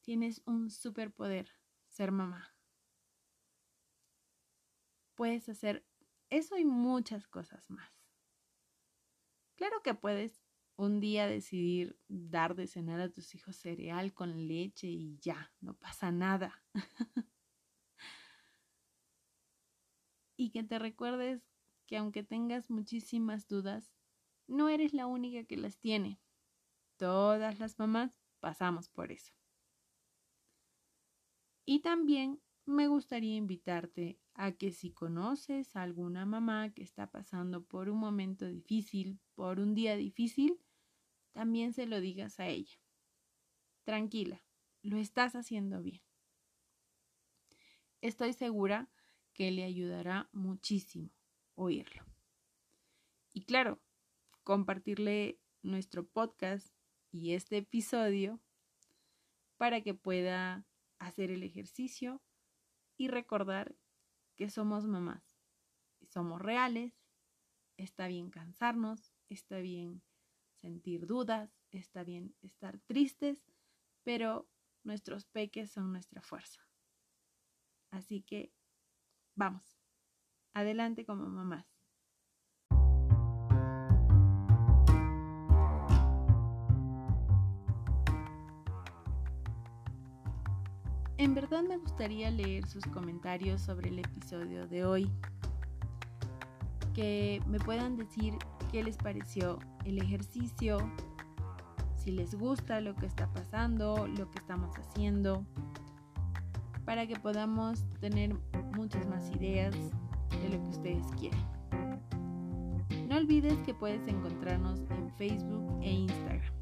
Tienes 0.00 0.42
un 0.46 0.70
superpoder, 0.70 1.52
ser 1.86 2.12
mamá. 2.12 2.56
Puedes 5.14 5.48
hacer 5.48 5.86
eso 6.30 6.56
y 6.56 6.64
muchas 6.64 7.26
cosas 7.26 7.68
más. 7.68 7.92
Claro 9.56 9.82
que 9.82 9.92
puedes 9.94 10.40
un 10.78 11.00
día 11.00 11.26
decidir 11.26 11.98
dar 12.06 12.54
de 12.54 12.68
cenar 12.68 13.00
a 13.00 13.10
tus 13.10 13.34
hijos 13.34 13.56
cereal 13.56 14.14
con 14.14 14.46
leche 14.46 14.86
y 14.86 15.18
ya, 15.18 15.52
no 15.60 15.74
pasa 15.74 16.12
nada. 16.12 16.62
y 20.36 20.50
que 20.50 20.62
te 20.62 20.78
recuerdes 20.78 21.42
que 21.86 21.96
aunque 21.96 22.22
tengas 22.22 22.70
muchísimas 22.70 23.48
dudas, 23.48 23.92
no 24.46 24.68
eres 24.68 24.94
la 24.94 25.08
única 25.08 25.42
que 25.42 25.56
las 25.56 25.80
tiene. 25.80 26.20
Todas 26.96 27.58
las 27.58 27.76
mamás 27.80 28.12
pasamos 28.38 28.88
por 28.88 29.10
eso. 29.10 29.34
Y 31.64 31.80
también 31.80 32.40
me 32.66 32.86
gustaría 32.86 33.34
invitarte 33.34 34.20
a 34.34 34.52
que 34.52 34.70
si 34.70 34.92
conoces 34.92 35.74
a 35.74 35.82
alguna 35.82 36.24
mamá 36.24 36.72
que 36.72 36.84
está 36.84 37.10
pasando 37.10 37.64
por 37.64 37.88
un 37.88 37.98
momento 37.98 38.46
difícil, 38.46 39.18
por 39.34 39.58
un 39.58 39.74
día 39.74 39.96
difícil, 39.96 40.60
también 41.38 41.72
se 41.72 41.86
lo 41.86 42.00
digas 42.00 42.40
a 42.40 42.48
ella. 42.48 42.80
Tranquila, 43.84 44.44
lo 44.82 44.98
estás 44.98 45.36
haciendo 45.36 45.80
bien. 45.80 46.02
Estoy 48.00 48.32
segura 48.32 48.90
que 49.34 49.52
le 49.52 49.62
ayudará 49.62 50.28
muchísimo 50.32 51.12
oírlo. 51.54 52.02
Y 53.32 53.44
claro, 53.44 53.80
compartirle 54.42 55.38
nuestro 55.62 56.04
podcast 56.08 56.74
y 57.12 57.34
este 57.34 57.58
episodio 57.58 58.40
para 59.58 59.80
que 59.80 59.94
pueda 59.94 60.66
hacer 60.98 61.30
el 61.30 61.44
ejercicio 61.44 62.20
y 62.96 63.06
recordar 63.06 63.76
que 64.34 64.50
somos 64.50 64.88
mamás 64.88 65.38
somos 66.08 66.42
reales, 66.42 66.92
está 67.76 68.08
bien 68.08 68.28
cansarnos, 68.28 69.12
está 69.28 69.58
bien 69.58 70.02
sentir 70.60 71.06
dudas, 71.06 71.50
está 71.70 72.04
bien 72.04 72.34
estar 72.42 72.78
tristes, 72.80 73.44
pero 74.04 74.48
nuestros 74.84 75.26
peques 75.26 75.70
son 75.70 75.92
nuestra 75.92 76.22
fuerza. 76.22 76.60
Así 77.90 78.22
que 78.22 78.52
vamos, 79.34 79.78
adelante 80.54 81.04
como 81.04 81.28
mamás. 81.28 81.66
En 91.18 91.34
verdad 91.34 91.62
me 91.62 91.78
gustaría 91.78 92.30
leer 92.30 92.66
sus 92.68 92.84
comentarios 92.86 93.60
sobre 93.60 93.88
el 93.88 93.98
episodio 93.98 94.68
de 94.68 94.84
hoy. 94.84 95.10
Que 96.94 97.42
me 97.46 97.58
puedan 97.58 97.96
decir 97.96 98.34
qué 98.70 98.82
les 98.82 98.96
pareció 98.96 99.58
el 99.84 99.98
ejercicio, 99.98 100.78
si 101.96 102.12
les 102.12 102.34
gusta 102.34 102.80
lo 102.80 102.94
que 102.94 103.06
está 103.06 103.26
pasando, 103.32 104.06
lo 104.06 104.30
que 104.30 104.38
estamos 104.38 104.74
haciendo, 104.76 105.44
para 106.84 107.06
que 107.06 107.16
podamos 107.16 107.84
tener 108.00 108.34
muchas 108.74 109.06
más 109.06 109.30
ideas 109.30 109.74
de 109.74 110.48
lo 110.50 110.62
que 110.62 110.68
ustedes 110.70 111.06
quieren. 111.18 111.40
No 113.08 113.16
olvides 113.16 113.58
que 113.60 113.74
puedes 113.74 114.06
encontrarnos 114.06 114.80
en 114.90 115.10
Facebook 115.16 115.80
e 115.82 115.90
Instagram. 115.90 116.52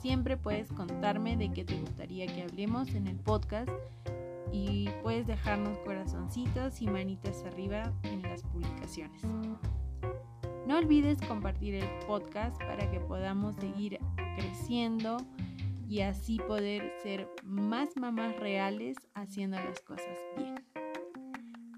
Siempre 0.00 0.36
puedes 0.36 0.72
contarme 0.72 1.36
de 1.36 1.52
qué 1.52 1.64
te 1.64 1.78
gustaría 1.78 2.26
que 2.26 2.42
hablemos 2.42 2.94
en 2.94 3.06
el 3.06 3.16
podcast 3.16 3.68
y 4.52 4.88
puedes 5.02 5.26
dejarnos 5.26 5.76
corazoncitos 5.80 6.80
y 6.80 6.86
manitas 6.86 7.44
arriba 7.44 7.92
en 8.04 8.22
las 8.22 8.42
publicaciones. 8.44 9.22
No 10.70 10.78
olvides 10.78 11.20
compartir 11.22 11.74
el 11.74 11.88
podcast 12.06 12.56
para 12.58 12.88
que 12.92 13.00
podamos 13.00 13.56
seguir 13.56 13.98
creciendo 14.36 15.16
y 15.88 16.02
así 16.02 16.38
poder 16.38 16.92
ser 17.02 17.28
más 17.42 17.96
mamás 17.96 18.38
reales 18.38 18.96
haciendo 19.14 19.56
las 19.56 19.80
cosas 19.80 20.16
bien. 20.36 20.54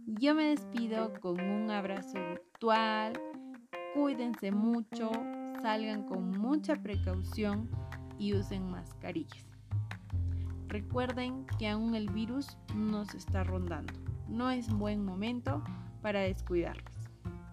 Yo 0.05 0.35
me 0.35 0.49
despido 0.49 1.11
con 1.21 1.41
un 1.41 1.71
abrazo 1.71 2.19
virtual. 2.19 3.15
Cuídense 3.95 4.53
mucho, 4.53 5.11
salgan 5.63 6.03
con 6.03 6.29
mucha 6.33 6.77
precaución 6.77 7.71
y 8.19 8.35
usen 8.35 8.71
mascarillas. 8.71 9.47
Recuerden 10.69 11.47
que 11.59 11.67
aún 11.67 11.95
el 11.95 12.11
virus 12.11 12.59
nos 12.77 13.15
está 13.15 13.43
rondando. 13.43 13.95
No 14.29 14.51
es 14.51 14.69
buen 14.69 15.03
momento 15.03 15.65
para 16.03 16.21
descuidarnos. 16.21 16.92